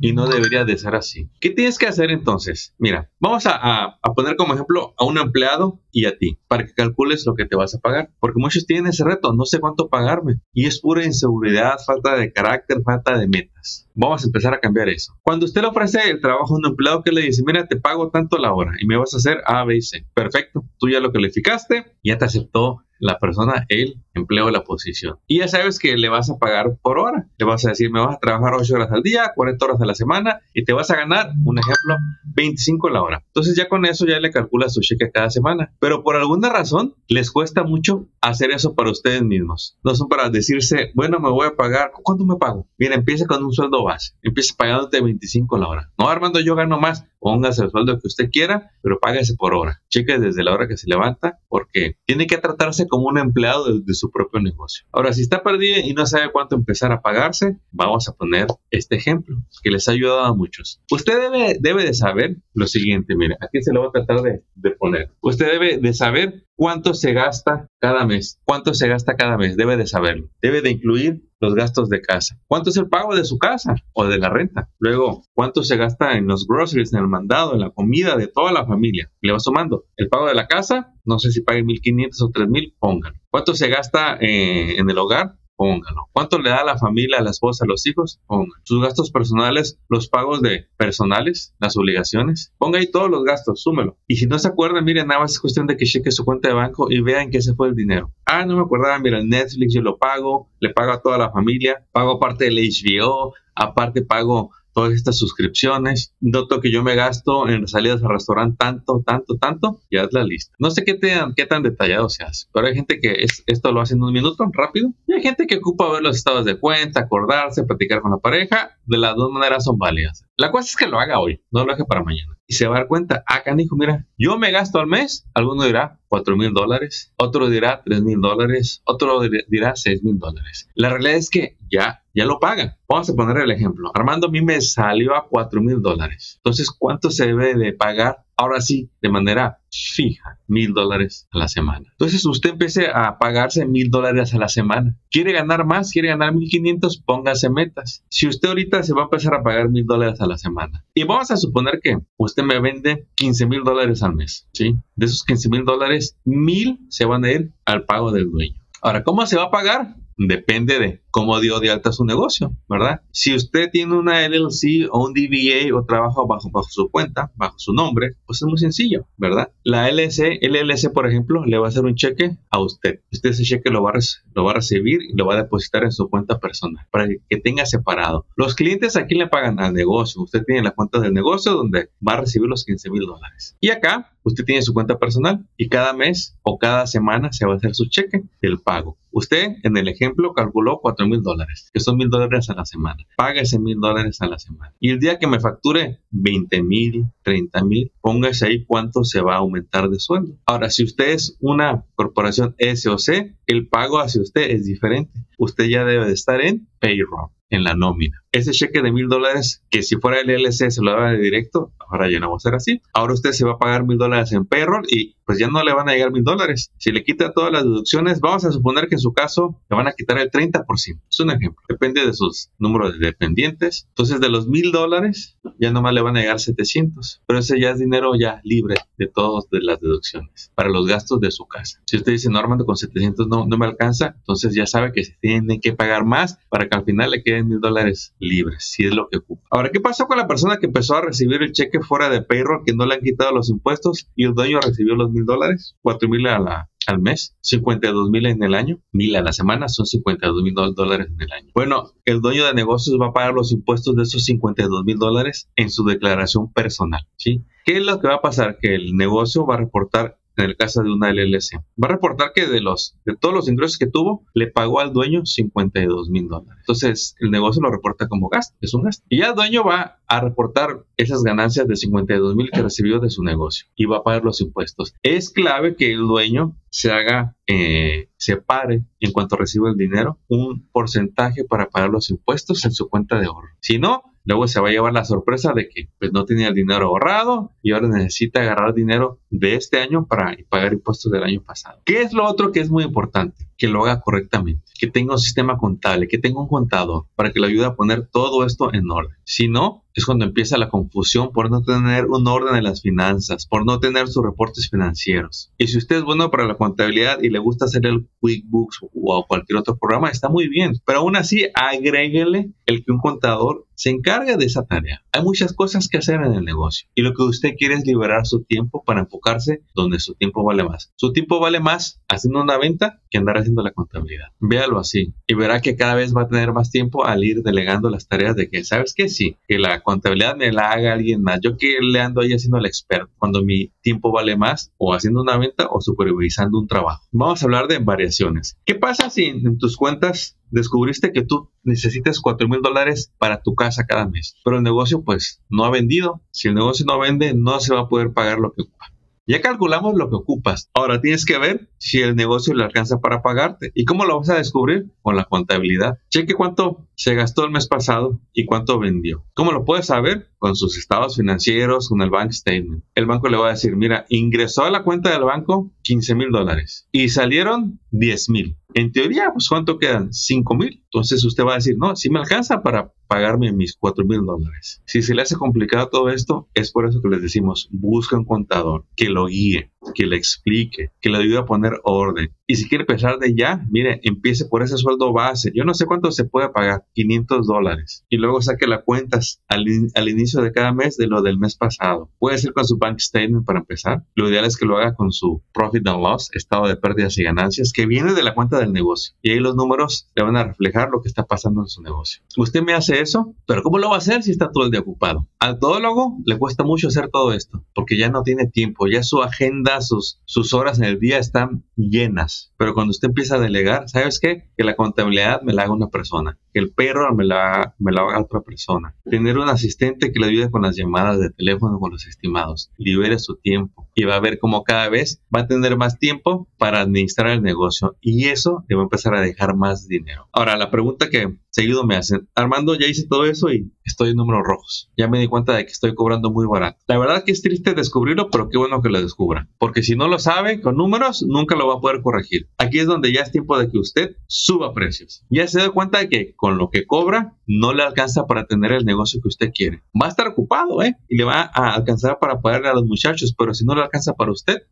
y 0.00 0.12
no 0.12 0.26
debería 0.26 0.64
de 0.64 0.78
ser 0.78 0.94
así. 0.94 1.28
¿Qué 1.40 1.50
tienes 1.50 1.78
que 1.78 1.86
hacer 1.86 2.10
entonces? 2.10 2.74
Mira, 2.78 3.10
vamos 3.20 3.46
a, 3.46 3.98
a, 4.02 4.14
poner 4.14 4.36
como 4.36 4.54
ejemplo 4.54 4.94
a 4.98 5.04
un 5.04 5.18
empleado 5.18 5.80
y 5.90 6.06
a 6.06 6.16
ti 6.16 6.38
para 6.48 6.64
que 6.66 6.74
calcules 6.74 7.24
lo 7.26 7.34
que 7.34 7.46
te 7.46 7.56
vas 7.56 7.74
a 7.74 7.80
pagar. 7.80 8.10
Porque 8.20 8.40
muchos 8.40 8.66
tienen 8.66 8.86
ese 8.86 9.04
reto, 9.04 9.32
no 9.32 9.44
sé 9.44 9.60
cuánto 9.60 9.88
pagarme. 9.88 10.40
Y 10.52 10.66
es 10.66 10.80
pura 10.80 11.04
inseguridad, 11.04 11.76
falta 11.86 12.16
de 12.16 12.32
carácter, 12.32 12.82
falta 12.84 13.18
de 13.18 13.28
metas. 13.28 13.88
Vamos 13.94 14.22
a 14.22 14.26
empezar 14.26 14.54
a 14.54 14.60
cambiar 14.60 14.88
eso. 14.88 15.14
Cuando 15.22 15.44
usted 15.44 15.60
le 15.60 15.68
ofrece 15.68 16.10
el 16.10 16.20
trabajo 16.20 16.54
a 16.54 16.58
un 16.58 16.66
empleado 16.66 17.02
que 17.02 17.12
le 17.12 17.22
dice, 17.22 17.42
mira, 17.46 17.66
te 17.66 17.76
pago 17.76 18.10
tanto 18.10 18.38
la 18.38 18.54
hora 18.54 18.72
y 18.80 18.86
me 18.86 18.96
vas 18.96 19.14
a 19.14 19.18
hacer 19.18 19.42
A, 19.46 19.64
B 19.64 19.76
y 19.76 19.82
C. 19.82 20.06
Perfecto, 20.14 20.64
tú 20.78 20.88
ya 20.88 21.00
lo 21.00 21.12
calificaste, 21.12 21.84
ya 22.02 22.18
te 22.18 22.24
aceptó 22.24 22.82
la 22.98 23.18
persona, 23.18 23.66
el 23.68 24.00
empleo 24.14 24.46
de 24.46 24.52
la 24.52 24.64
posición. 24.64 25.18
Y 25.26 25.40
ya 25.40 25.48
sabes 25.48 25.78
que 25.78 25.96
le 25.96 26.08
vas 26.08 26.30
a 26.30 26.38
pagar 26.38 26.76
por 26.82 26.98
hora. 26.98 27.26
Le 27.38 27.46
vas 27.46 27.64
a 27.64 27.70
decir, 27.70 27.90
me 27.90 28.00
vas 28.00 28.16
a 28.16 28.18
trabajar 28.18 28.54
8 28.54 28.74
horas 28.74 28.92
al 28.92 29.02
día, 29.02 29.32
40 29.34 29.64
horas 29.64 29.80
a 29.80 29.86
la 29.86 29.94
semana 29.94 30.40
y 30.54 30.64
te 30.64 30.72
vas 30.72 30.90
a 30.90 30.96
ganar, 30.96 31.30
un 31.44 31.58
ejemplo, 31.58 31.96
25 32.34 32.88
la 32.90 33.02
hora. 33.02 33.22
Entonces 33.26 33.56
ya 33.56 33.68
con 33.68 33.84
eso 33.86 34.06
ya 34.06 34.20
le 34.20 34.30
calculas 34.30 34.74
tu 34.74 34.80
cheque 34.80 35.10
cada 35.12 35.30
semana. 35.30 35.72
Pero 35.80 36.02
por 36.02 36.16
alguna 36.16 36.50
razón 36.50 36.94
les 37.08 37.30
cuesta 37.30 37.62
mucho 37.64 38.08
hacer 38.20 38.50
eso 38.50 38.74
para 38.74 38.90
ustedes 38.90 39.22
mismos. 39.22 39.78
No 39.82 39.94
son 39.94 40.08
para 40.08 40.30
decirse, 40.30 40.90
bueno, 40.94 41.18
me 41.20 41.30
voy 41.30 41.46
a 41.46 41.56
pagar, 41.56 41.92
¿cuánto 42.02 42.24
me 42.24 42.36
pago? 42.36 42.66
Mira, 42.78 42.94
empieza 42.94 43.26
con 43.26 43.44
un 43.44 43.52
sueldo 43.52 43.84
base. 43.84 44.12
Empieza 44.22 44.54
pagándote 44.56 45.00
25 45.00 45.58
la 45.58 45.68
hora. 45.68 45.92
No, 45.98 46.08
Armando, 46.08 46.40
yo 46.40 46.54
gano 46.54 46.78
más. 46.78 47.04
Póngase 47.18 47.62
el 47.62 47.70
sueldo 47.70 48.00
que 48.00 48.08
usted 48.08 48.30
quiera, 48.30 48.72
pero 48.82 48.98
págase 48.98 49.34
por 49.36 49.54
hora. 49.54 49.80
Cheque 49.88 50.18
desde 50.18 50.42
la 50.42 50.52
hora 50.52 50.66
que 50.66 50.76
se 50.76 50.88
levanta 50.88 51.38
porque 51.48 51.96
tiene 52.04 52.26
que 52.26 52.38
tratarse 52.38 52.88
como 52.88 53.06
un 53.06 53.18
empleado 53.18 53.78
de, 53.78 53.94
su 54.02 54.10
propio 54.10 54.40
negocio. 54.40 54.84
Ahora, 54.90 55.12
si 55.12 55.22
está 55.22 55.44
perdido 55.44 55.78
y 55.78 55.94
no 55.94 56.06
sabe 56.06 56.32
cuánto 56.32 56.56
empezar 56.56 56.90
a 56.90 57.02
pagarse, 57.02 57.56
vamos 57.70 58.08
a 58.08 58.14
poner 58.14 58.48
este 58.70 58.96
ejemplo 58.96 59.36
que 59.62 59.70
les 59.70 59.86
ha 59.86 59.92
ayudado 59.92 60.24
a 60.24 60.34
muchos. 60.34 60.82
Usted 60.90 61.20
debe, 61.20 61.56
debe 61.60 61.84
de 61.84 61.94
saber 61.94 62.36
lo 62.52 62.66
siguiente, 62.66 63.14
mire, 63.14 63.36
aquí 63.40 63.62
se 63.62 63.72
lo 63.72 63.80
voy 63.80 63.90
a 63.90 64.04
tratar 64.04 64.22
de, 64.22 64.42
de 64.56 64.70
poner. 64.72 65.12
Usted 65.20 65.52
debe 65.52 65.78
de 65.78 65.94
saber 65.94 66.44
cuánto 66.62 66.94
se 66.94 67.12
gasta 67.12 67.66
cada 67.80 68.06
mes. 68.06 68.38
¿Cuánto 68.44 68.72
se 68.72 68.86
gasta 68.86 69.16
cada 69.16 69.36
mes? 69.36 69.56
Debe 69.56 69.76
de 69.76 69.88
saberlo. 69.88 70.28
Debe 70.40 70.62
de 70.62 70.70
incluir 70.70 71.24
los 71.40 71.56
gastos 71.56 71.88
de 71.88 72.00
casa. 72.00 72.38
¿Cuánto 72.46 72.70
es 72.70 72.76
el 72.76 72.88
pago 72.88 73.16
de 73.16 73.24
su 73.24 73.36
casa 73.36 73.74
o 73.92 74.06
de 74.06 74.16
la 74.16 74.28
renta? 74.28 74.70
Luego, 74.78 75.24
¿cuánto 75.34 75.64
se 75.64 75.76
gasta 75.76 76.16
en 76.16 76.28
los 76.28 76.46
groceries, 76.46 76.92
en 76.92 77.00
el 77.00 77.08
mandado, 77.08 77.54
en 77.54 77.62
la 77.62 77.70
comida 77.70 78.14
de 78.16 78.28
toda 78.28 78.52
la 78.52 78.64
familia? 78.64 79.10
Le 79.22 79.32
va 79.32 79.40
sumando. 79.40 79.86
El 79.96 80.08
pago 80.08 80.28
de 80.28 80.34
la 80.34 80.46
casa, 80.46 80.94
no 81.04 81.18
sé 81.18 81.32
si 81.32 81.40
pague 81.40 81.64
1.500 81.64 82.22
o 82.22 82.30
3.000, 82.30 82.74
pongan. 82.78 83.14
¿Cuánto 83.28 83.54
se 83.56 83.68
gasta 83.68 84.16
eh, 84.20 84.76
en 84.78 84.88
el 84.88 84.98
hogar? 84.98 85.34
Póngalo. 85.62 86.08
¿Cuánto 86.12 86.38
le 86.38 86.50
da 86.50 86.58
a 86.58 86.64
la 86.64 86.78
familia, 86.78 87.18
a 87.18 87.22
la 87.22 87.30
esposa, 87.30 87.64
a 87.64 87.68
los 87.68 87.86
hijos? 87.86 88.20
Póngalo. 88.26 88.52
Sus 88.64 88.82
gastos 88.82 89.10
personales, 89.10 89.78
los 89.88 90.08
pagos 90.08 90.42
de 90.42 90.66
personales, 90.76 91.54
las 91.60 91.76
obligaciones. 91.76 92.52
Ponga 92.58 92.80
ahí 92.80 92.90
todos 92.90 93.08
los 93.08 93.22
gastos, 93.22 93.62
súmelo. 93.62 93.96
Y 94.08 94.16
si 94.16 94.26
no 94.26 94.38
se 94.38 94.48
acuerdan, 94.48 94.84
miren, 94.84 95.06
nada 95.06 95.20
más 95.20 95.32
es 95.32 95.40
cuestión 95.40 95.66
de 95.66 95.76
que 95.76 95.86
cheque 95.86 96.10
su 96.10 96.24
cuenta 96.24 96.48
de 96.48 96.54
banco 96.54 96.90
y 96.90 97.00
vean 97.00 97.30
que 97.30 97.40
se 97.40 97.54
fue 97.54 97.68
el 97.68 97.76
dinero. 97.76 98.12
Ah, 98.26 98.44
no 98.44 98.56
me 98.56 98.62
acordaba, 98.62 98.98
mira, 98.98 99.22
Netflix 99.22 99.74
yo 99.74 99.82
lo 99.82 99.98
pago, 99.98 100.50
le 100.60 100.70
pago 100.70 100.92
a 100.92 101.00
toda 101.00 101.18
la 101.18 101.30
familia, 101.30 101.86
pago 101.92 102.18
parte 102.18 102.46
del 102.46 102.56
HBO, 102.56 103.34
aparte 103.54 104.02
pago 104.02 104.50
todas 104.72 104.92
estas 104.92 105.18
suscripciones, 105.18 106.14
noto 106.20 106.60
que 106.60 106.72
yo 106.72 106.82
me 106.82 106.94
gasto 106.94 107.48
en 107.48 107.66
salidas 107.68 108.02
al 108.02 108.10
restaurante 108.10 108.56
tanto, 108.58 109.02
tanto, 109.04 109.36
tanto, 109.36 109.80
y 109.90 109.98
haz 109.98 110.08
la 110.12 110.24
lista. 110.24 110.54
No 110.58 110.70
sé 110.70 110.84
qué, 110.84 110.98
qué 111.36 111.46
tan 111.46 111.62
detallado 111.62 112.08
se 112.08 112.24
hace, 112.24 112.46
pero 112.52 112.66
hay 112.66 112.74
gente 112.74 113.00
que 113.00 113.24
esto 113.46 113.72
lo 113.72 113.80
hace 113.80 113.94
en 113.94 114.02
un 114.02 114.12
minuto, 114.12 114.44
rápido, 114.52 114.92
y 115.06 115.14
hay 115.14 115.22
gente 115.22 115.46
que 115.46 115.56
ocupa 115.56 115.90
ver 115.92 116.02
los 116.02 116.16
estados 116.16 116.44
de 116.44 116.58
cuenta, 116.58 117.00
acordarse, 117.00 117.64
platicar 117.64 118.00
con 118.00 118.10
la 118.10 118.18
pareja, 118.18 118.78
de 118.86 118.98
las 118.98 119.14
dos 119.14 119.30
maneras 119.30 119.64
son 119.64 119.78
válidas. 119.78 120.24
La 120.36 120.50
cosa 120.50 120.66
es 120.66 120.76
que 120.76 120.86
lo 120.86 120.98
haga 120.98 121.20
hoy, 121.20 121.42
no 121.50 121.64
lo 121.64 121.72
haga 121.72 121.84
para 121.84 122.02
mañana. 122.02 122.38
Y 122.46 122.54
se 122.54 122.66
va 122.66 122.76
a 122.76 122.78
dar 122.80 122.88
cuenta, 122.88 123.22
ah, 123.26 123.42
canijo, 123.42 123.76
mira, 123.76 124.06
yo 124.16 124.38
me 124.38 124.50
gasto 124.50 124.78
al 124.78 124.86
mes, 124.86 125.26
alguno 125.34 125.64
dirá 125.64 126.00
4 126.08 126.36
mil 126.36 126.52
dólares, 126.52 127.12
otro 127.16 127.48
dirá 127.50 127.82
3 127.84 128.02
mil 128.02 128.20
dólares, 128.20 128.82
otro 128.84 129.20
dirá 129.48 129.76
6 129.76 130.02
mil 130.02 130.18
dólares. 130.18 130.68
La 130.74 130.88
realidad 130.88 131.16
es 131.16 131.30
que 131.30 131.58
ya, 131.70 132.02
ya 132.14 132.24
lo 132.24 132.40
pagan. 132.40 132.76
Vamos 132.88 133.10
a 133.10 133.14
poner 133.14 133.38
el 133.38 133.50
ejemplo. 133.50 133.90
Armando 133.94 134.28
a 134.28 134.30
mí 134.30 134.42
me 134.42 134.60
salió 134.60 135.14
a 135.14 135.28
4 135.28 135.60
mil 135.60 135.80
dólares. 135.82 136.34
Entonces, 136.38 136.70
¿cuánto 136.70 137.10
se 137.10 137.26
debe 137.26 137.54
de 137.54 137.72
pagar 137.72 138.24
ahora 138.36 138.60
sí, 138.60 138.90
de 139.00 139.08
manera 139.08 139.58
fija, 139.70 140.38
mil 140.46 140.74
dólares 140.74 141.28
a 141.30 141.38
la 141.38 141.48
semana. 141.48 141.86
Entonces 141.92 142.24
usted 142.26 142.50
empiece 142.50 142.88
a 142.92 143.18
pagarse 143.18 143.66
mil 143.66 143.90
dólares 143.90 144.34
a 144.34 144.38
la 144.38 144.48
semana. 144.48 144.96
¿Quiere 145.10 145.32
ganar 145.32 145.64
más? 145.64 145.92
¿Quiere 145.92 146.08
ganar 146.08 146.34
mil 146.34 146.48
quinientos? 146.48 146.98
Póngase 146.98 147.50
metas. 147.50 148.04
Si 148.08 148.26
usted 148.26 148.48
ahorita 148.48 148.82
se 148.82 148.94
va 148.94 149.02
a 149.02 149.04
empezar 149.04 149.34
a 149.34 149.42
pagar 149.42 149.68
mil 149.70 149.86
dólares 149.86 150.20
a 150.20 150.26
la 150.26 150.38
semana 150.38 150.84
y 150.94 151.04
vamos 151.04 151.30
a 151.30 151.36
suponer 151.36 151.80
que 151.82 151.98
usted 152.16 152.42
me 152.42 152.60
vende 152.60 153.06
15 153.14 153.46
mil 153.46 153.64
dólares 153.64 154.02
al 154.02 154.14
mes, 154.14 154.48
¿sí? 154.52 154.76
De 154.96 155.06
esos 155.06 155.24
15 155.24 155.48
mil 155.48 155.64
dólares, 155.64 156.18
mil 156.24 156.80
se 156.88 157.04
van 157.04 157.24
a 157.24 157.32
ir 157.32 157.52
al 157.64 157.84
pago 157.84 158.12
del 158.12 158.30
dueño. 158.30 158.60
Ahora, 158.80 159.04
¿cómo 159.04 159.26
se 159.26 159.36
va 159.36 159.44
a 159.44 159.50
pagar? 159.50 159.96
depende 160.16 160.78
de 160.78 161.01
cómo 161.12 161.38
dio 161.38 161.60
de 161.60 161.70
alta 161.70 161.92
su 161.92 162.04
negocio, 162.04 162.52
¿verdad? 162.68 163.02
Si 163.12 163.34
usted 163.34 163.70
tiene 163.70 163.94
una 163.94 164.26
LLC 164.26 164.88
o 164.90 165.04
un 165.04 165.12
DBA 165.12 165.76
o 165.76 165.84
trabaja 165.84 166.22
bajo, 166.26 166.50
bajo 166.50 166.68
su 166.68 166.90
cuenta, 166.90 167.30
bajo 167.36 167.58
su 167.58 167.72
nombre, 167.72 168.16
pues 168.26 168.42
es 168.42 168.48
muy 168.48 168.58
sencillo, 168.58 169.06
¿verdad? 169.16 169.52
La 169.62 169.88
LLC, 169.88 170.40
LLC, 170.42 170.92
por 170.92 171.06
ejemplo, 171.06 171.44
le 171.44 171.58
va 171.58 171.66
a 171.66 171.68
hacer 171.68 171.84
un 171.84 171.94
cheque 171.94 172.36
a 172.50 172.60
usted. 172.60 173.00
Usted 173.12 173.30
ese 173.30 173.44
cheque 173.44 173.70
lo 173.70 173.82
va, 173.82 173.90
a, 173.90 173.98
lo 174.34 174.44
va 174.44 174.52
a 174.52 174.54
recibir 174.54 175.02
y 175.02 175.16
lo 175.16 175.26
va 175.26 175.34
a 175.34 175.42
depositar 175.42 175.84
en 175.84 175.92
su 175.92 176.08
cuenta 176.08 176.40
personal 176.40 176.86
para 176.90 177.06
que 177.06 177.36
tenga 177.36 177.66
separado. 177.66 178.26
Los 178.34 178.54
clientes 178.54 178.96
aquí 178.96 179.14
le 179.14 179.28
pagan 179.28 179.60
al 179.60 179.74
negocio. 179.74 180.22
Usted 180.22 180.42
tiene 180.44 180.62
la 180.62 180.72
cuenta 180.72 180.98
del 180.98 181.12
negocio 181.12 181.52
donde 181.52 181.90
va 182.06 182.14
a 182.14 182.20
recibir 182.20 182.48
los 182.48 182.64
15 182.64 182.90
mil 182.90 183.02
dólares. 183.06 183.56
Y 183.60 183.70
acá 183.70 184.10
usted 184.24 184.44
tiene 184.44 184.62
su 184.62 184.72
cuenta 184.72 184.98
personal 184.98 185.46
y 185.56 185.68
cada 185.68 185.92
mes 185.92 186.38
o 186.42 186.58
cada 186.58 186.86
semana 186.86 187.32
se 187.32 187.46
va 187.46 187.54
a 187.54 187.56
hacer 187.56 187.74
su 187.74 187.86
cheque 187.86 188.22
del 188.40 188.60
pago. 188.60 188.96
Usted 189.10 189.56
en 189.62 189.76
el 189.76 189.88
ejemplo 189.88 190.32
calculó 190.32 190.80
4 190.80 191.01
mil 191.08 191.22
dólares, 191.22 191.70
que 191.72 191.80
son 191.80 191.96
mil 191.96 192.08
dólares 192.08 192.50
a 192.50 192.54
la 192.54 192.64
semana. 192.64 193.04
Paga 193.16 193.40
ese 193.40 193.58
mil 193.58 193.78
dólares 193.80 194.20
a 194.20 194.26
la 194.26 194.38
semana. 194.38 194.74
Y 194.80 194.90
el 194.90 194.98
día 194.98 195.18
que 195.18 195.26
me 195.26 195.40
facture 195.40 196.00
20 196.10 196.62
mil, 196.62 197.06
30 197.22 197.64
mil, 197.64 197.92
póngase 198.00 198.46
ahí 198.46 198.64
cuánto 198.64 199.04
se 199.04 199.20
va 199.20 199.34
a 199.34 199.38
aumentar 199.38 199.88
de 199.88 199.98
sueldo. 199.98 200.36
Ahora, 200.46 200.70
si 200.70 200.84
usted 200.84 201.10
es 201.10 201.36
una 201.40 201.84
corporación 201.94 202.54
SOC, 202.58 203.34
el 203.46 203.68
pago 203.68 204.00
hacia 204.00 204.22
usted 204.22 204.50
es 204.50 204.64
diferente. 204.64 205.12
Usted 205.38 205.64
ya 205.64 205.84
debe 205.84 206.06
de 206.06 206.12
estar 206.12 206.40
en 206.40 206.68
payroll 206.78 207.30
en 207.52 207.64
la 207.64 207.74
nómina. 207.74 208.22
Ese 208.32 208.52
cheque 208.52 208.82
de 208.82 208.92
mil 208.92 209.08
dólares, 209.08 209.62
que 209.70 209.82
si 209.82 209.96
fuera 209.96 210.20
el 210.20 210.28
LLC 210.28 210.70
se 210.70 210.82
lo 210.82 210.92
daba 210.92 211.12
de 211.12 211.18
directo, 211.18 211.72
ahora 211.90 212.10
ya 212.10 212.18
no 212.18 212.30
va 212.30 212.36
a 212.36 212.40
ser 212.40 212.54
así. 212.54 212.80
Ahora 212.94 213.12
usted 213.12 213.32
se 213.32 213.44
va 213.44 213.52
a 213.52 213.58
pagar 213.58 213.84
mil 213.84 213.98
dólares 213.98 214.32
en 214.32 214.46
payroll 214.46 214.86
y 214.88 215.16
pues 215.26 215.38
ya 215.38 215.48
no 215.48 215.62
le 215.62 215.74
van 215.74 215.88
a 215.88 215.92
llegar 215.92 216.12
mil 216.12 216.24
dólares. 216.24 216.72
Si 216.78 216.90
le 216.92 217.04
quita 217.04 217.32
todas 217.32 217.52
las 217.52 217.64
deducciones, 217.64 218.20
vamos 218.20 218.44
a 218.46 218.52
suponer 218.52 218.88
que 218.88 218.94
en 218.94 219.00
su 219.00 219.12
caso 219.12 219.60
le 219.68 219.76
van 219.76 219.86
a 219.86 219.92
quitar 219.92 220.18
el 220.18 220.30
30%. 220.30 220.64
Es 221.10 221.20
un 221.20 221.30
ejemplo. 221.30 221.62
Depende 221.68 222.04
de 222.06 222.12
sus 222.14 222.50
números 222.58 222.98
de 222.98 223.06
dependientes. 223.06 223.86
Entonces 223.90 224.20
de 224.20 224.30
los 224.30 224.48
mil 224.48 224.72
dólares, 224.72 225.36
ya 225.58 225.70
nomás 225.70 225.92
le 225.92 226.00
van 226.00 226.16
a 226.16 226.20
llegar 226.20 226.40
700. 226.40 227.22
Pero 227.26 227.38
ese 227.38 227.60
ya 227.60 227.70
es 227.70 227.78
dinero 227.78 228.12
ya 228.18 228.40
libre 228.44 228.76
de 228.96 229.08
todas 229.08 229.48
de 229.50 229.60
las 229.60 229.78
deducciones 229.80 230.50
para 230.54 230.70
los 230.70 230.86
gastos 230.86 231.20
de 231.20 231.30
su 231.30 231.46
casa. 231.46 231.80
Si 231.86 231.96
usted 231.96 232.12
dice, 232.12 232.30
no, 232.30 232.38
Armando, 232.38 232.64
con 232.64 232.76
700 232.76 233.28
no, 233.28 233.46
no 233.46 233.58
me 233.58 233.66
alcanza, 233.66 234.14
entonces 234.18 234.54
ya 234.54 234.66
sabe 234.66 234.92
que 234.92 235.04
se 235.04 235.16
tienen 235.20 235.60
que 235.60 235.72
pagar 235.72 236.04
más 236.04 236.38
para 236.48 236.68
que 236.68 236.76
al 236.76 236.84
final 236.84 237.10
le 237.10 237.22
queden 237.22 237.41
mil 237.44 237.60
dólares 237.60 238.14
libres, 238.18 238.64
si 238.64 238.84
es 238.84 238.94
lo 238.94 239.08
que 239.08 239.18
ocupa. 239.18 239.46
Ahora, 239.50 239.70
¿qué 239.70 239.80
pasó 239.80 240.06
con 240.06 240.18
la 240.18 240.26
persona 240.26 240.58
que 240.58 240.66
empezó 240.66 240.96
a 240.96 241.02
recibir 241.02 241.42
el 241.42 241.52
cheque 241.52 241.80
fuera 241.80 242.08
de 242.08 242.22
payroll, 242.22 242.62
que 242.64 242.74
no 242.74 242.86
le 242.86 242.94
han 242.94 243.00
quitado 243.00 243.32
los 243.32 243.50
impuestos 243.50 244.08
y 244.16 244.24
el 244.24 244.34
dueño 244.34 244.60
recibió 244.60 244.94
los 244.94 245.10
mil 245.10 245.24
dólares? 245.24 245.76
Cuatro 245.82 246.08
mil 246.08 246.26
a 246.26 246.38
la, 246.38 246.70
al 246.86 247.00
mes, 247.00 247.36
52 247.40 248.10
mil 248.10 248.26
en 248.26 248.42
el 248.42 248.54
año, 248.54 248.80
mil 248.92 249.14
a 249.16 249.22
la 249.22 249.32
semana, 249.32 249.68
son 249.68 249.86
52 249.86 250.42
mil 250.42 250.54
dólares 250.54 251.08
en 251.10 251.20
el 251.20 251.32
año. 251.32 251.50
Bueno, 251.54 251.92
el 252.04 252.20
dueño 252.20 252.46
de 252.46 252.54
negocios 252.54 252.98
va 253.00 253.08
a 253.08 253.12
pagar 253.12 253.34
los 253.34 253.52
impuestos 253.52 253.94
de 253.96 254.02
esos 254.02 254.24
52 254.24 254.84
mil 254.84 254.98
dólares 254.98 255.50
en 255.56 255.70
su 255.70 255.84
declaración 255.84 256.52
personal, 256.52 257.06
¿sí? 257.16 257.44
¿Qué 257.64 257.78
es 257.78 257.84
lo 257.84 258.00
que 258.00 258.08
va 258.08 258.16
a 258.16 258.22
pasar? 258.22 258.58
Que 258.60 258.74
el 258.74 258.96
negocio 258.96 259.46
va 259.46 259.54
a 259.54 259.58
reportar 259.58 260.18
en 260.36 260.44
el 260.44 260.56
caso 260.56 260.82
de 260.82 260.90
una 260.90 261.12
LLC. 261.12 261.60
Va 261.82 261.88
a 261.88 261.92
reportar 261.92 262.32
que 262.34 262.46
de 262.46 262.60
los 262.60 262.96
de 263.04 263.16
todos 263.16 263.34
los 263.34 263.48
ingresos 263.48 263.78
que 263.78 263.86
tuvo, 263.86 264.24
le 264.34 264.48
pagó 264.48 264.80
al 264.80 264.92
dueño 264.92 265.24
52 265.24 266.10
mil 266.10 266.28
dólares. 266.28 266.54
Entonces, 266.60 267.14
el 267.18 267.30
negocio 267.30 267.62
lo 267.62 267.70
reporta 267.70 268.08
como 268.08 268.28
gasto, 268.28 268.56
es 268.60 268.74
un 268.74 268.82
gasto. 268.82 269.04
Y 269.08 269.18
ya 269.18 269.28
el 269.28 269.34
dueño 269.34 269.64
va 269.64 270.00
a 270.06 270.20
reportar 270.20 270.84
esas 270.96 271.22
ganancias 271.22 271.66
de 271.66 271.76
52 271.76 272.36
mil 272.36 272.50
que 272.50 272.62
recibió 272.62 273.00
de 273.00 273.10
su 273.10 273.22
negocio 273.22 273.66
y 273.74 273.86
va 273.86 273.98
a 273.98 274.02
pagar 274.02 274.24
los 274.24 274.40
impuestos. 274.40 274.94
Es 275.02 275.30
clave 275.30 275.76
que 275.76 275.92
el 275.92 276.00
dueño 276.00 276.56
se 276.70 276.90
haga, 276.90 277.36
eh, 277.46 278.08
separe 278.16 278.84
en 279.00 279.12
cuanto 279.12 279.36
reciba 279.36 279.70
el 279.70 279.76
dinero 279.76 280.18
un 280.28 280.68
porcentaje 280.72 281.44
para 281.44 281.68
pagar 281.68 281.90
los 281.90 282.10
impuestos 282.10 282.64
en 282.64 282.72
su 282.72 282.88
cuenta 282.88 283.18
de 283.18 283.26
ahorro. 283.26 283.48
Si 283.60 283.78
no, 283.78 284.11
luego 284.24 284.48
se 284.48 284.60
va 284.60 284.68
a 284.68 284.72
llevar 284.72 284.92
la 284.92 285.04
sorpresa 285.04 285.52
de 285.52 285.68
que 285.68 285.88
pues 285.98 286.12
no 286.12 286.24
tenía 286.24 286.48
el 286.48 286.54
dinero 286.54 286.86
ahorrado 286.86 287.52
y 287.62 287.72
ahora 287.72 287.88
necesita 287.88 288.40
agarrar 288.40 288.74
dinero 288.74 289.20
de 289.30 289.54
este 289.54 289.80
año 289.80 290.06
para 290.06 290.36
pagar 290.48 290.72
impuestos 290.72 291.10
del 291.12 291.24
año 291.24 291.42
pasado. 291.42 291.80
¿Qué 291.84 292.02
es 292.02 292.12
lo 292.12 292.24
otro 292.24 292.52
que 292.52 292.60
es 292.60 292.70
muy 292.70 292.84
importante? 292.84 293.46
Que 293.56 293.68
lo 293.68 293.84
haga 293.84 294.00
correctamente, 294.00 294.62
que 294.78 294.86
tenga 294.86 295.14
un 295.14 295.20
sistema 295.20 295.58
contable, 295.58 296.08
que 296.08 296.18
tenga 296.18 296.40
un 296.40 296.48
contador 296.48 297.06
para 297.14 297.32
que 297.32 297.40
le 297.40 297.48
ayude 297.48 297.66
a 297.66 297.74
poner 297.74 298.06
todo 298.06 298.44
esto 298.44 298.72
en 298.72 298.90
orden. 298.90 299.16
Si 299.24 299.48
no, 299.48 299.81
es 299.94 300.06
cuando 300.06 300.24
empieza 300.24 300.58
la 300.58 300.68
confusión 300.68 301.32
por 301.32 301.50
no 301.50 301.62
tener 301.62 302.06
un 302.06 302.26
orden 302.26 302.56
en 302.56 302.64
las 302.64 302.82
finanzas, 302.82 303.46
por 303.46 303.66
no 303.66 303.78
tener 303.80 304.08
sus 304.08 304.24
reportes 304.24 304.68
financieros. 304.70 305.52
Y 305.58 305.68
si 305.68 305.78
usted 305.78 305.96
es 305.96 306.04
bueno 306.04 306.30
para 306.30 306.46
la 306.46 306.56
contabilidad 306.56 307.22
y 307.22 307.30
le 307.30 307.38
gusta 307.38 307.66
hacer 307.66 307.86
el 307.86 308.08
QuickBooks 308.20 308.80
o 308.94 309.26
cualquier 309.26 309.58
otro 309.58 309.76
programa, 309.76 310.10
está 310.10 310.28
muy 310.28 310.48
bien. 310.48 310.74
Pero 310.86 311.00
aún 311.00 311.16
así, 311.16 311.46
agréguele 311.54 312.50
el 312.66 312.84
que 312.84 312.92
un 312.92 312.98
contador 312.98 313.66
se 313.74 313.90
encargue 313.90 314.36
de 314.36 314.44
esa 314.44 314.64
tarea. 314.64 315.02
Hay 315.10 315.22
muchas 315.22 315.52
cosas 315.52 315.88
que 315.88 315.98
hacer 315.98 316.20
en 316.22 316.34
el 316.34 316.44
negocio 316.44 316.88
y 316.94 317.02
lo 317.02 317.14
que 317.14 317.22
usted 317.24 317.54
quiere 317.58 317.74
es 317.74 317.84
liberar 317.84 318.26
su 318.26 318.44
tiempo 318.44 318.84
para 318.84 319.00
enfocarse 319.00 319.62
donde 319.74 319.98
su 319.98 320.14
tiempo 320.14 320.44
vale 320.44 320.62
más. 320.62 320.92
Su 320.94 321.12
tiempo 321.12 321.40
vale 321.40 321.58
más 321.58 322.00
haciendo 322.08 322.42
una 322.42 322.58
venta 322.58 323.00
que 323.10 323.18
andar 323.18 323.38
haciendo 323.38 323.62
la 323.62 323.72
contabilidad. 323.72 324.28
Véalo 324.38 324.78
así 324.78 325.14
y 325.26 325.34
verá 325.34 325.60
que 325.60 325.74
cada 325.74 325.96
vez 325.96 326.14
va 326.14 326.22
a 326.22 326.28
tener 326.28 326.52
más 326.52 326.70
tiempo 326.70 327.04
al 327.04 327.24
ir 327.24 327.42
delegando 327.42 327.90
las 327.90 328.06
tareas 328.06 328.36
de 328.36 328.48
que, 328.48 328.62
¿sabes 328.62 328.94
qué? 328.94 329.08
Sí, 329.08 329.36
que 329.48 329.58
la 329.58 329.81
contabilidad 329.82 330.36
me 330.36 330.52
la 330.52 330.70
haga 330.70 330.92
alguien 330.92 331.22
más. 331.22 331.40
Yo 331.42 331.56
que 331.56 331.78
le 331.80 332.00
ando 332.00 332.20
ahí 332.20 332.32
haciendo 332.32 332.58
el 332.58 332.66
experto 332.66 333.12
cuando 333.18 333.42
mi 333.42 333.72
tiempo 333.82 334.12
vale 334.12 334.36
más 334.36 334.72
o 334.78 334.94
haciendo 334.94 335.22
una 335.22 335.36
venta 335.36 335.68
o 335.70 335.80
supervisando 335.80 336.58
un 336.58 336.66
trabajo. 336.66 337.04
Vamos 337.12 337.42
a 337.42 337.46
hablar 337.46 337.68
de 337.68 337.78
variaciones. 337.78 338.56
¿Qué 338.64 338.74
pasa 338.74 339.10
si 339.10 339.26
en 339.26 339.58
tus 339.58 339.76
cuentas 339.76 340.38
descubriste 340.50 341.12
que 341.12 341.24
tú 341.24 341.50
necesitas 341.64 342.20
4 342.20 342.46
mil 342.46 342.60
dólares 342.62 343.12
para 343.18 343.42
tu 343.42 343.54
casa 343.54 343.86
cada 343.86 344.06
mes, 344.06 344.36
pero 344.44 344.58
el 344.58 344.62
negocio 344.62 345.02
pues 345.02 345.42
no 345.48 345.64
ha 345.64 345.70
vendido. 345.70 346.22
Si 346.30 346.48
el 346.48 346.54
negocio 346.54 346.84
no 346.86 346.98
vende, 346.98 347.34
no 347.34 347.58
se 347.58 347.74
va 347.74 347.80
a 347.80 347.88
poder 347.88 348.12
pagar 348.12 348.38
lo 348.38 348.52
que 348.52 348.62
ocupa. 348.62 348.92
Ya 349.24 349.40
calculamos 349.40 349.94
lo 349.94 350.10
que 350.10 350.16
ocupas. 350.16 350.68
Ahora 350.74 351.00
tienes 351.00 351.24
que 351.24 351.38
ver 351.38 351.70
si 351.78 352.00
el 352.00 352.16
negocio 352.16 352.54
le 352.54 352.64
alcanza 352.64 352.98
para 352.98 353.22
pagarte. 353.22 353.70
¿Y 353.74 353.84
cómo 353.84 354.04
lo 354.04 354.18
vas 354.18 354.30
a 354.30 354.36
descubrir? 354.36 354.86
Con 355.00 355.16
la 355.16 355.24
contabilidad. 355.24 355.98
Cheque 356.10 356.34
cuánto 356.34 356.88
se 357.02 357.16
gastó 357.16 357.44
el 357.44 357.50
mes 357.50 357.66
pasado 357.66 358.20
y 358.32 358.44
cuánto 358.44 358.78
vendió. 358.78 359.26
¿Cómo 359.34 359.50
lo 359.50 359.64
puedes 359.64 359.86
saber? 359.86 360.28
Con 360.38 360.54
sus 360.54 360.78
estados 360.78 361.16
financieros, 361.16 361.88
con 361.88 362.00
el 362.00 362.10
bank 362.10 362.30
statement. 362.30 362.84
El 362.94 363.06
banco 363.06 363.28
le 363.28 363.38
va 363.38 363.48
a 363.48 363.50
decir, 363.50 363.74
mira, 363.74 364.06
ingresó 364.08 364.62
a 364.62 364.70
la 364.70 364.84
cuenta 364.84 365.10
del 365.10 365.24
banco 365.24 365.72
15 365.82 366.14
mil 366.14 366.30
dólares 366.30 366.88
y 366.92 367.08
salieron 367.08 367.80
10 367.90 368.28
mil. 368.28 368.56
En 368.74 368.92
teoría, 368.92 369.30
pues 369.32 369.48
¿cuánto 369.48 369.78
quedan? 369.78 370.12
5 370.12 370.54
mil. 370.54 370.84
Entonces 370.84 371.24
usted 371.24 371.44
va 371.44 371.54
a 371.54 371.56
decir, 371.56 371.74
no, 371.76 371.96
si 371.96 372.08
me 372.08 372.20
alcanza 372.20 372.62
para 372.62 372.92
pagarme 373.08 373.52
mis 373.52 373.76
4 373.76 374.04
mil 374.04 374.24
dólares. 374.24 374.80
Si 374.86 375.02
se 375.02 375.16
le 375.16 375.22
hace 375.22 375.34
complicado 375.34 375.88
todo 375.88 376.08
esto, 376.08 376.50
es 376.54 376.70
por 376.70 376.86
eso 376.86 377.02
que 377.02 377.08
les 377.08 377.20
decimos, 377.20 377.68
busca 377.72 378.16
un 378.16 378.24
contador 378.24 378.86
que 378.94 379.08
lo 379.08 379.26
guíe. 379.26 379.71
Que 379.94 380.06
le 380.06 380.16
explique, 380.16 380.90
que 381.00 381.10
le 381.10 381.18
ayude 381.18 381.38
a 381.38 381.44
poner 381.44 381.80
orden. 381.84 382.34
Y 382.46 382.56
si 382.56 382.68
quiere 382.68 382.82
empezar 382.82 383.18
de 383.18 383.34
ya, 383.34 383.64
mire, 383.70 384.00
empiece 384.02 384.44
por 384.44 384.62
ese 384.62 384.76
sueldo 384.76 385.12
base. 385.12 385.52
Yo 385.54 385.64
no 385.64 385.74
sé 385.74 385.86
cuánto 385.86 386.10
se 386.12 386.24
puede 386.24 386.50
pagar, 386.50 386.84
500 386.94 387.46
dólares. 387.46 388.04
Y 388.08 388.18
luego 388.18 388.42
saque 388.42 388.66
las 388.66 388.84
cuentas 388.84 389.40
al, 389.48 389.64
al 389.94 390.08
inicio 390.08 390.42
de 390.42 390.52
cada 390.52 390.72
mes 390.72 390.96
de 390.96 391.06
lo 391.06 391.22
del 391.22 391.38
mes 391.38 391.56
pasado. 391.56 392.10
Puede 392.18 392.38
ser 392.38 392.52
con 392.52 392.66
su 392.66 392.78
bank 392.78 392.98
statement 392.98 393.46
para 393.46 393.60
empezar. 393.60 394.04
Lo 394.14 394.28
ideal 394.28 394.44
es 394.44 394.56
que 394.56 394.66
lo 394.66 394.76
haga 394.76 394.94
con 394.94 395.12
su 395.12 395.42
profit 395.52 395.86
and 395.86 396.02
loss, 396.02 396.30
estado 396.34 396.66
de 396.66 396.76
pérdidas 396.76 397.16
y 397.18 397.22
ganancias, 397.22 397.72
que 397.72 397.86
viene 397.86 398.12
de 398.12 398.22
la 398.22 398.34
cuenta 398.34 398.58
del 398.58 398.72
negocio. 398.72 399.14
Y 399.22 399.30
ahí 399.30 399.38
los 399.38 399.56
números 399.56 400.08
le 400.14 400.22
van 400.22 400.36
a 400.36 400.44
reflejar 400.44 400.90
lo 400.90 401.00
que 401.00 401.08
está 401.08 401.24
pasando 401.24 401.62
en 401.62 401.68
su 401.68 401.82
negocio. 401.82 402.22
Usted 402.36 402.62
me 402.62 402.74
hace 402.74 403.00
eso, 403.00 403.34
pero 403.46 403.62
¿cómo 403.62 403.78
lo 403.78 403.88
va 403.88 403.96
a 403.96 403.98
hacer 403.98 404.22
si 404.22 404.30
está 404.30 404.50
todo 404.50 404.64
el 404.64 404.70
día 404.70 404.80
ocupado? 404.80 405.26
Al 405.38 405.58
todólogo 405.58 406.18
le 406.24 406.38
cuesta 406.38 406.64
mucho 406.64 406.88
hacer 406.88 407.08
todo 407.08 407.32
esto, 407.32 407.64
porque 407.74 407.96
ya 407.96 408.10
no 408.10 408.22
tiene 408.22 408.46
tiempo, 408.46 408.86
ya 408.86 409.02
su 409.02 409.22
agenda, 409.22 409.71
sus, 409.80 410.20
sus 410.24 410.54
horas 410.54 410.78
en 410.78 410.84
el 410.84 410.98
día 410.98 411.18
están 411.18 411.64
llenas. 411.76 412.51
Pero 412.62 412.74
cuando 412.74 412.92
usted 412.92 413.08
empieza 413.08 413.34
a 413.34 413.40
delegar, 413.40 413.88
¿sabes 413.88 414.20
qué? 414.20 414.44
Que 414.56 414.62
la 414.62 414.76
contabilidad 414.76 415.42
me 415.42 415.52
la 415.52 415.64
haga 415.64 415.72
una 415.72 415.88
persona, 415.88 416.38
que 416.54 416.60
el 416.60 416.72
perro 416.72 417.12
me 417.12 417.24
la, 417.24 417.74
me 417.80 417.90
la 417.90 418.02
haga 418.02 418.20
otra 418.20 418.40
persona. 418.42 418.94
Tener 419.04 419.36
un 419.36 419.48
asistente 419.48 420.12
que 420.12 420.20
le 420.20 420.26
ayude 420.26 420.48
con 420.48 420.62
las 420.62 420.76
llamadas 420.76 421.18
de 421.18 421.30
teléfono 421.30 421.80
con 421.80 421.90
los 421.90 422.06
estimados, 422.06 422.70
libere 422.78 423.18
su 423.18 423.34
tiempo 423.34 423.88
y 423.96 424.04
va 424.04 424.14
a 424.14 424.20
ver 424.20 424.38
cómo 424.38 424.62
cada 424.62 424.88
vez 424.88 425.20
va 425.34 425.40
a 425.40 425.48
tener 425.48 425.76
más 425.76 425.98
tiempo 425.98 426.46
para 426.56 426.80
administrar 426.80 427.30
el 427.30 427.42
negocio 427.42 427.96
y 428.00 428.28
eso 428.28 428.64
le 428.68 428.76
va 428.76 428.82
a 428.82 428.84
empezar 428.84 429.16
a 429.16 429.20
dejar 429.20 429.56
más 429.56 429.88
dinero. 429.88 430.28
Ahora, 430.32 430.56
la 430.56 430.70
pregunta 430.70 431.10
que 431.10 431.36
seguido 431.50 431.84
me 431.84 431.96
hacen, 431.96 432.28
Armando, 432.36 432.76
ya 432.76 432.86
hice 432.86 433.06
todo 433.08 433.26
eso 433.26 433.50
y 433.50 433.72
estoy 433.84 434.10
en 434.10 434.16
números 434.16 434.42
rojos. 434.44 434.90
Ya 434.96 435.08
me 435.08 435.18
di 435.18 435.26
cuenta 435.26 435.54
de 435.54 435.66
que 435.66 435.72
estoy 435.72 435.94
cobrando 435.94 436.30
muy 436.30 436.46
barato. 436.46 436.78
La 436.86 436.98
verdad 436.98 437.24
que 437.24 437.32
es 437.32 437.42
triste 437.42 437.74
descubrirlo, 437.74 438.30
pero 438.30 438.48
qué 438.48 438.56
bueno 438.56 438.80
que 438.80 438.88
lo 438.88 439.02
descubra. 439.02 439.48
Porque 439.58 439.82
si 439.82 439.96
no 439.96 440.08
lo 440.08 440.18
sabe 440.18 440.60
con 440.60 440.76
números, 440.76 441.24
nunca 441.28 441.56
lo 441.56 441.66
va 441.66 441.74
a 441.74 441.80
poder 441.80 442.02
corregir. 442.02 442.48
Aquí 442.58 442.78
es 442.78 442.86
donde 442.86 443.12
ya 443.12 443.22
es 443.22 443.32
tiempo 443.32 443.58
de 443.58 443.68
que 443.68 443.78
usted 443.78 444.16
suba 444.26 444.72
precios. 444.72 445.24
Ya 445.30 445.46
se 445.46 445.60
da 445.60 445.70
cuenta 445.70 445.98
de 445.98 446.08
que 446.08 446.34
con 446.36 446.58
lo 446.58 446.70
que 446.70 446.86
cobra 446.86 447.34
no 447.46 447.72
le 447.72 447.82
alcanza 447.82 448.26
para 448.26 448.46
tener 448.46 448.72
el 448.72 448.84
negocio 448.84 449.20
que 449.20 449.28
usted 449.28 449.52
quiere. 449.54 449.82
Va 450.00 450.06
a 450.06 450.10
estar 450.10 450.28
ocupado, 450.28 450.82
¿eh? 450.82 450.96
Y 451.08 451.16
le 451.16 451.24
va 451.24 451.50
a 451.54 451.74
alcanzar 451.74 452.18
para 452.20 452.40
pagarle 452.40 452.68
a 452.68 452.74
los 452.74 452.84
muchachos, 452.84 453.34
pero 453.36 453.54
si 453.54 453.64
no 453.64 453.74
le 453.74 453.82
alcanza 453.82 454.14
para 454.14 454.32
usted, 454.32 454.62